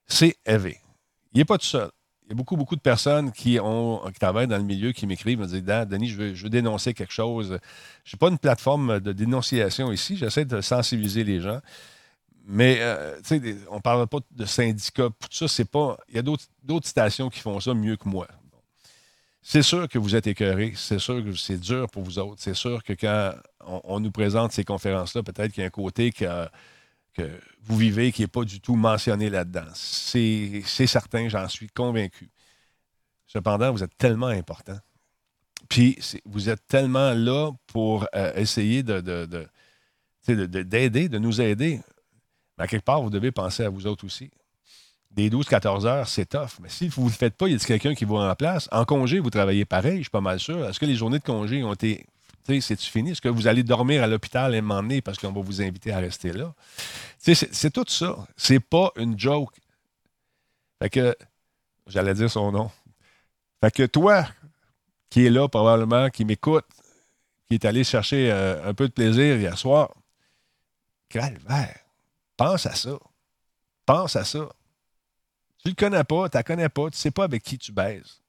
[0.08, 0.82] C'est élevé.
[1.32, 1.90] Il n'est pas tout seul.
[2.28, 3.58] Il y a beaucoup, beaucoup de personnes qui,
[4.20, 7.58] travaillent dans le milieu qui m'écrivent, me disent Denis, je veux, dénoncer quelque chose.
[8.04, 10.18] Je n'ai pas une plateforme de dénonciation ici.
[10.18, 11.62] J'essaie de sensibiliser les gens.
[12.46, 13.18] Mais, euh,
[13.72, 15.08] on ne parle pas de syndicats.
[15.08, 15.98] Tout ça, c'est pas.
[16.10, 18.28] Il y a d'autres stations qui font ça mieux que moi.
[19.42, 20.74] C'est sûr que vous êtes écœurés.
[20.76, 22.42] C'est sûr que c'est dur pour vous autres.
[22.42, 26.12] C'est sûr que quand on, nous présente ces conférences-là, peut-être qu'il y a un côté
[26.12, 26.26] que,
[27.18, 29.66] que vous vivez qui n'est pas du tout mentionné là-dedans.
[29.74, 32.30] C'est certain, j'en suis convaincu.
[33.26, 34.78] Cependant, vous êtes tellement important.
[35.70, 39.02] Puis, vous êtes tellement là pour euh, essayer de,
[40.28, 41.82] d'aider, de, nous aider.
[42.58, 44.32] Mais à quelque part, vous devez penser à vous autres aussi
[45.18, 46.60] des 12-14 heures, c'est tough.
[46.62, 48.70] Mais si vous ne le faites pas, il y a quelqu'un qui vous remplace?
[48.72, 50.64] En congé, vous travaillez pareil, je suis pas mal sûr.
[50.68, 52.06] Est-ce que les journées de congé ont été.
[52.48, 53.12] C'est-tu fini?
[53.12, 56.00] Est-ce que vous allez dormir à l'hôpital et m'emmener parce qu'on va vous inviter à
[56.00, 56.54] rester là?
[57.20, 58.28] C'est tout ça.
[58.38, 59.56] C'est pas une joke.
[60.82, 61.16] Fait que.
[61.88, 62.70] J'allais dire son nom.
[63.62, 64.28] Fait que toi,
[65.10, 66.66] qui est là probablement, qui m'écoute,
[67.48, 69.94] qui est allé chercher euh, un peu de plaisir hier soir,
[71.10, 71.80] calvaire,
[72.36, 72.98] pense à ça.
[73.86, 74.50] Pense à ça.
[75.60, 78.22] Tu le connais pas, tu la connais pas, tu sais pas avec qui tu baises.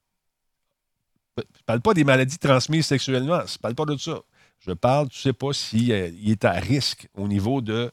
[1.43, 4.21] Je parle pas des maladies transmises sexuellement, je parle pas de ça.
[4.61, 7.91] Je parle, tu sais pas s'il euh, est à risque au niveau de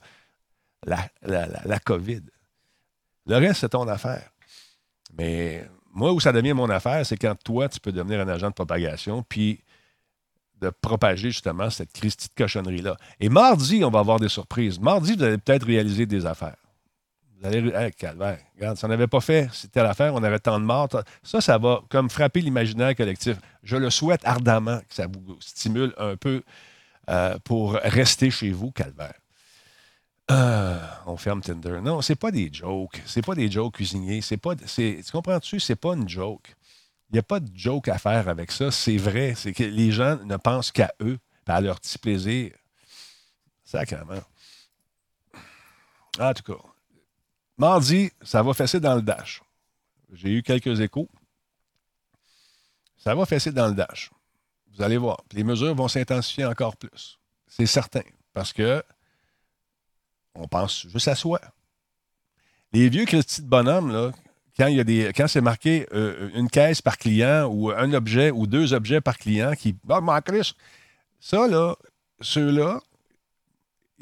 [0.86, 2.22] la, la, COVID.
[3.28, 4.30] Le reste, c'est ton affaire.
[5.18, 8.50] Mais moi, où ça devient mon affaire, c'est quand toi, tu peux devenir un agent
[8.50, 9.62] de propagation, puis
[10.62, 12.98] de propager justement cette Christie de cochonnerie-là.
[13.20, 14.80] Et mardi, on va avoir des surprises.
[14.80, 16.56] Mardi, vous allez peut-être réaliser des affaires.
[17.38, 17.70] Vous allez.
[17.74, 18.40] Hey, calvaire.
[18.56, 20.90] Regarde, si n'avait pas fait c'était l'affaire, on aurait tant de morts.
[21.24, 23.38] Ça, ça va comme frapper l'imaginaire collectif.
[23.64, 26.44] Je le souhaite ardemment que ça vous stimule un peu
[27.10, 29.16] euh, pour rester chez vous, calvaire.
[30.32, 31.80] Euh, on ferme Tinder.
[31.84, 33.02] Non, c'est pas des jokes.
[33.06, 34.22] C'est pas des jokes cuisiniers.
[34.22, 34.56] C'est pas.
[34.56, 35.60] Tu comprends-tu?
[35.60, 36.56] C'est pas une joke.
[37.10, 38.72] Il n'y a pas de joke à faire avec ça.
[38.72, 39.34] C'est vrai.
[39.36, 42.52] C'est que les gens ne pensent qu'à eux, à leur petit plaisir.
[43.64, 44.24] Sacrément.
[46.20, 46.75] En tout cas.
[47.58, 49.42] Mardi, ça va fesser dans le dash.
[50.12, 51.10] J'ai eu quelques échos.
[52.98, 54.12] Ça va fesser dans le dash.
[54.74, 55.22] Vous allez voir.
[55.32, 57.20] Les mesures vont s'intensifier encore plus.
[57.48, 58.02] C'est certain.
[58.34, 58.84] Parce que
[60.36, 61.40] on pense juste à soi.
[62.74, 64.12] Les vieux Christy de bonhomme, là,
[64.58, 69.18] quand, c'est marqué euh, une caisse par client ou un objet ou deux objets par
[69.18, 69.76] client qui.
[69.90, 70.02] Ah,
[71.20, 71.76] ça, là,
[72.22, 72.82] ceux-là,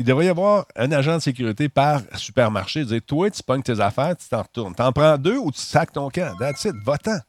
[0.03, 2.83] il devrait y avoir un agent de sécurité par supermarché.
[2.83, 4.75] Dire, toi, tu pognes tes affaires, tu t'en retournes.
[4.75, 6.35] T'en prends deux ou tu sacs ton camp.
[6.37, 6.75] That's it.
[6.83, 7.19] Va-t'en.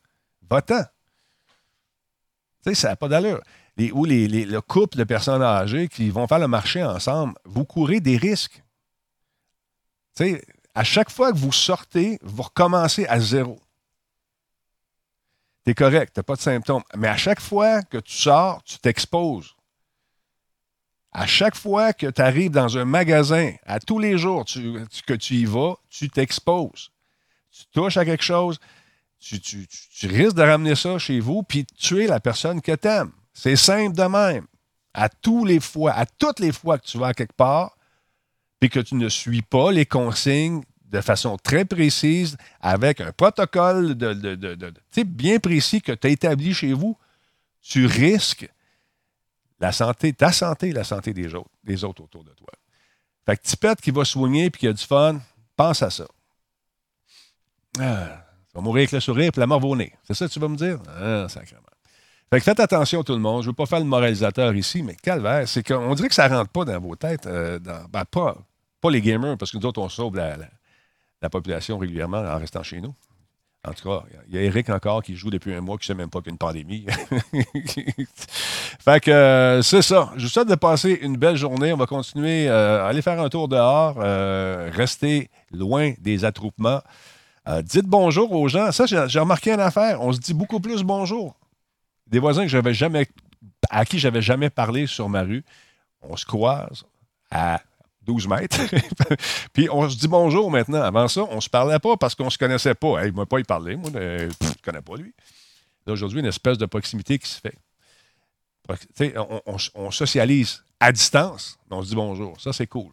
[0.50, 0.82] Va-t'en.
[0.82, 3.40] Tu sais, ça n'a pas d'allure.
[3.76, 7.64] Les, ou les, le couple de personnes âgées qui vont faire le marché ensemble, vous
[7.64, 8.60] courez des risques.
[10.16, 10.44] Tu sais,
[10.74, 13.60] à chaque fois que vous sortez, vous recommencez à zéro.
[15.64, 16.82] Tu es correct, tu n'as pas de symptômes.
[16.96, 19.54] Mais à chaque fois que tu sors, tu t'exposes.
[21.14, 25.34] À chaque fois que tu arrives dans un magasin, à tous les jours que tu
[25.34, 26.90] y vas, tu t'exposes.
[27.52, 28.58] Tu touches à quelque chose,
[29.20, 29.66] tu,
[30.02, 33.12] risques de ramener ça chez vous, puis tuer la personne que tu aimes.
[33.32, 34.46] C'est simple de même.
[34.92, 37.76] À tous les fois, à toutes les fois que tu vas quelque part,
[38.58, 43.94] puis que tu ne suis pas les consignes de façon très précise, avec un protocole
[43.94, 46.96] de, de, bien précis que tu as établi chez vous,
[47.62, 48.48] tu risques
[49.60, 52.48] la santé, ta santé et la santé des autres, des autres autour de toi.
[53.26, 55.20] Fait que Tipette qui va soigner puis qui a du fun,
[55.56, 56.06] pense à ça.
[57.80, 60.38] Ah, tu vas mourir avec le sourire et la mort va C'est ça que tu
[60.38, 60.78] vas me dire?
[60.88, 61.62] Ah, sacrément.
[62.30, 63.42] Fait que faites attention tout le monde.
[63.42, 66.28] Je ne veux pas faire le moralisateur ici, mais calvaire, c'est qu'on dirait que ça
[66.28, 67.26] ne rentre pas dans vos têtes.
[67.26, 68.36] Euh, ben, pas,
[68.80, 72.80] pas les gamers, parce que nous autres, on sauve la population régulièrement en restant chez
[72.80, 72.94] nous.
[73.66, 75.94] En tout cas, il y a Eric encore qui joue depuis un mois, qui ne
[75.94, 76.84] sait même pas qu'une pandémie.
[78.78, 80.12] fait que euh, c'est ça.
[80.16, 81.72] Je vous souhaite de passer une belle journée.
[81.72, 86.82] On va continuer euh, à aller faire un tour dehors, euh, rester loin des attroupements.
[87.62, 88.70] dites bonjour aux gens.
[88.70, 90.02] Ça, j'ai remarqué une affaire.
[90.02, 91.34] On se dit beaucoup plus bonjour.
[92.06, 93.06] Des voisins que jamais,
[93.70, 95.42] à qui j'avais jamais parlé sur ma rue,
[96.02, 96.84] on se croise
[97.30, 97.62] à
[98.04, 98.60] 12 mètres.
[99.52, 100.82] puis on se dit bonjour maintenant.
[100.82, 103.04] Avant ça, on ne se parlait pas parce qu'on ne se connaissait pas.
[103.04, 103.90] il ne m'a pas y parler, moi.
[103.94, 105.12] je ne connais pas lui.
[105.86, 107.56] aujourd'hui, une espèce de proximité qui se fait.
[109.74, 112.40] On, socialise à distance, mais on se dit bonjour.
[112.40, 112.90] Ça, c'est cool.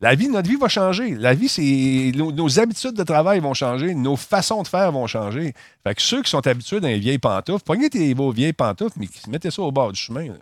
[0.00, 1.14] La vie, notre vie va changer.
[1.14, 2.12] La vie, c'est.
[2.14, 5.54] Nos, habitudes de travail vont changer, nos façons de faire vont changer.
[5.84, 9.08] Fait que ceux qui sont habitués dans les vieilles pantoufles, prenez vos vieilles pantoufles, mais
[9.28, 10.34] mettez ça au bord du chemin.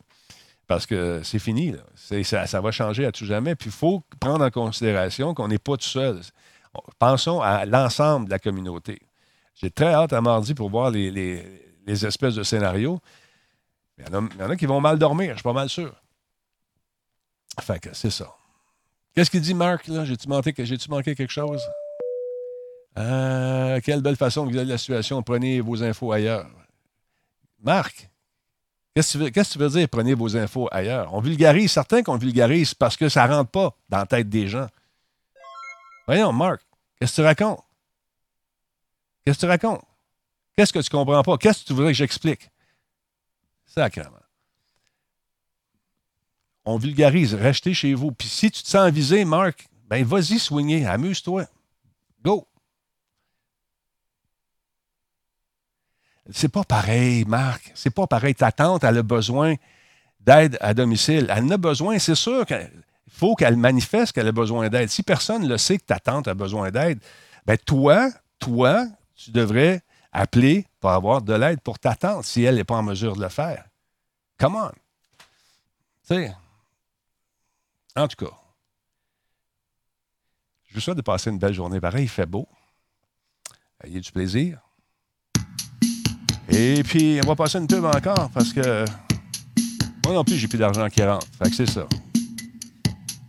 [0.66, 1.74] Parce que c'est fini.
[1.94, 3.54] Ça, ça, va changer à tout jamais.
[3.54, 6.20] Puis il faut prendre en considération qu'on n'est pas tout seul.
[6.98, 9.00] Pensons à l'ensemble de la communauté.
[9.54, 11.44] J'ai très hâte à mardi pour voir les,
[11.86, 12.98] espèces de scénarios.
[13.98, 15.94] Il y, en a, qui vont mal dormir, je suis pas mal sûr.
[17.60, 18.34] Fait que c'est ça.
[19.14, 19.88] Qu'est-ce qu'il dit, Marc?
[20.04, 20.52] J'ai-tu manqué,
[21.14, 21.62] quelque chose?
[22.98, 25.22] Euh, quelle belle façon de la situation.
[25.22, 26.48] Prenez vos infos ailleurs.
[27.62, 28.10] Marc,
[28.95, 31.12] qu'est-ce que, tu veux dire, prenez vos infos ailleurs?
[31.12, 34.49] On vulgarise, certains qu'on vulgarise parce que ça ne rentre pas dans la tête des
[34.49, 34.68] gens.
[36.07, 36.62] Voyons, Marc,
[36.99, 37.61] qu'est-ce que tu racontes?
[39.24, 39.82] Qu'est-ce que tu racontes?
[40.57, 41.36] Qu'est-ce que tu comprends pas?
[41.38, 42.51] Qu'est-ce que tu voudrais que j'explique?
[43.66, 44.11] Sacrément.
[46.64, 48.12] On vulgarise, restez chez vous.
[48.12, 51.47] Puis si tu te sens visé, Marc, ben vas-y soigner, amuse-toi.
[52.22, 52.47] Go!
[56.30, 57.72] C'est pas pareil, Marc.
[57.74, 58.34] C'est pas pareil.
[58.34, 59.54] Ta tante, elle a besoin
[60.20, 61.26] d'aide à domicile.
[61.30, 62.70] Elle en a besoin, c'est sûr qu'il
[63.10, 64.88] faut qu'elle manifeste qu'elle a besoin d'aide.
[64.88, 66.98] Si personne ne le sait que ta tante a besoin d'aide,
[67.44, 72.54] ben toi, toi, tu devrais appeler pour avoir de l'aide pour ta tante si elle
[72.54, 73.64] n'est pas en mesure de le faire.
[74.38, 74.70] Come on.
[76.06, 76.34] Tu sais.
[77.96, 78.34] En tout cas,
[80.66, 81.80] je vous souhaite de passer une belle journée.
[81.80, 82.48] Pareil, il fait beau.
[83.82, 84.63] Ayez du plaisir.
[86.57, 88.84] Et puis, on va passer une pub encore parce que
[90.05, 91.26] moi non plus, j'ai plus d'argent qui rentre.
[91.42, 91.86] Fait que c'est ça.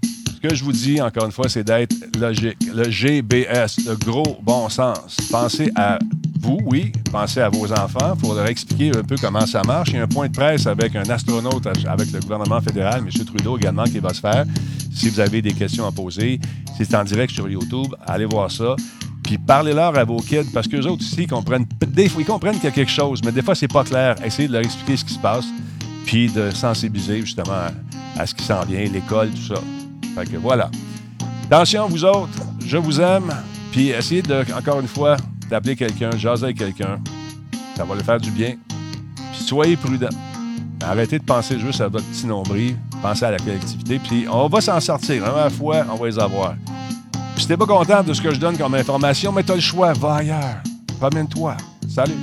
[0.03, 2.57] Ce que je vous dis, encore une fois, c'est d'être logique.
[2.71, 5.17] Le GBS, le gros bon sens.
[5.31, 5.97] Pensez à
[6.39, 9.89] vous, oui, pensez à vos enfants pour leur expliquer un peu comment ça marche.
[9.89, 13.25] Il y a un point de presse avec un astronaute avec le gouvernement fédéral, M.
[13.25, 14.45] Trudeau également, qui va se faire.
[14.93, 16.39] Si vous avez des questions à poser,
[16.77, 17.95] c'est en direct sur YouTube.
[18.05, 18.75] Allez voir ça.
[19.25, 22.55] Puis parlez-leur à vos kids, parce qu'eux autres aussi, ils comprennent, des fois, ils comprennent
[22.55, 24.15] qu'il y a quelque chose, mais des fois, c'est pas clair.
[24.23, 25.45] Essayez de leur expliquer ce qui se passe,
[26.05, 27.67] puis de sensibiliser justement
[28.17, 29.61] à, ce qui s'en vient, l'école, tout ça.
[30.13, 30.69] Fait que voilà.
[31.45, 33.33] Attention, vous autres, je vous aime.
[33.71, 35.17] Puis essayez de, encore une fois,
[35.49, 36.99] d'appeler quelqu'un, jaser avec quelqu'un.
[37.75, 38.53] Ça va le faire du bien.
[39.33, 40.09] Puis soyez prudent.
[40.83, 42.77] Arrêtez de penser juste à votre petit nombril.
[43.01, 43.99] Pensez à la collectivité.
[43.99, 45.25] Puis on va s'en sortir.
[45.25, 46.55] Un la fois, on va les avoir.
[47.35, 49.61] Puis si t'es pas content de ce que je donne comme information, mais t'as le
[49.61, 49.91] choix.
[49.91, 50.63] Va ailleurs.
[50.99, 51.57] Promène-toi.
[51.93, 52.13] Salut.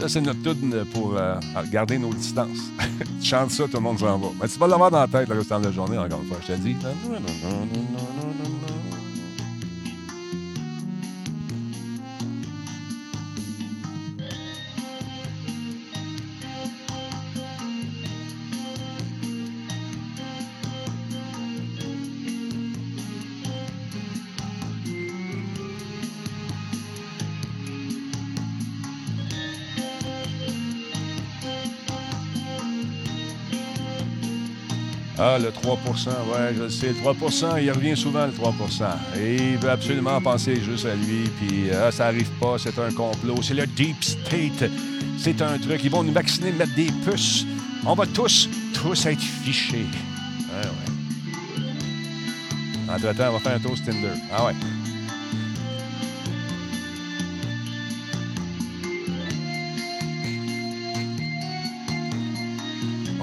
[0.00, 1.34] Ça, c'est notre tune pour euh,
[1.70, 2.70] garder nos distances.
[3.20, 4.28] tu chantes ça, tout le monde s'en va.
[4.40, 6.38] Mais tu vas l'avoir dans la tête le restant de la journée, encore une fois,
[6.40, 6.74] je te dis.
[35.22, 36.88] Ah, le 3% ouais, je le sais.
[36.88, 38.84] Le 3% il revient souvent, le 3%
[39.20, 41.28] Et il veut absolument penser juste à lui.
[41.38, 43.42] Puis, ah, ça arrive pas, c'est un complot.
[43.42, 44.70] C'est le Deep State.
[45.18, 45.82] C'est un truc.
[45.84, 47.44] Ils vont nous vacciner, mettre des puces.
[47.84, 49.84] On va tous, tous être fichés.
[50.48, 51.64] Ouais, ouais.
[52.88, 54.08] Entre-temps, on va faire un toast Tinder.
[54.32, 54.54] Ah ouais.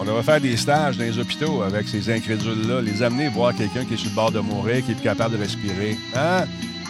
[0.09, 3.83] On va faire des stages dans les hôpitaux avec ces incrédules-là, les amener voir quelqu'un
[3.83, 5.97] qui est sur le bord de mourir, qui est plus capable de respirer.
[6.15, 6.45] Hein?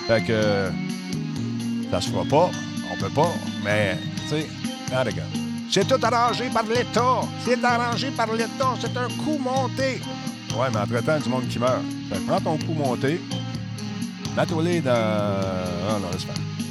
[0.05, 0.69] Fait que
[1.89, 2.51] ça se fera pas,
[2.91, 3.31] on peut pas,
[3.63, 4.47] mais tu sais,
[4.93, 5.03] ah,
[5.71, 7.21] C'est tout arrangé par l'État.
[7.43, 8.75] C'est arrangé par l'État.
[8.79, 9.99] C'est un coup monté.
[10.55, 11.81] Ouais, mais entre-temps, du monde qui meurt.
[12.11, 13.19] Fait prends ton coup monté,
[14.35, 14.91] mets-toi dans.
[14.91, 16.66] Ah non, laisse faire.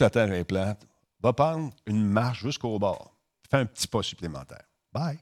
[0.00, 0.86] La Terre est plate,
[1.22, 3.16] va prendre une marche jusqu'au bord.
[3.50, 4.64] Fais un petit pas supplémentaire.
[4.92, 5.18] Bye.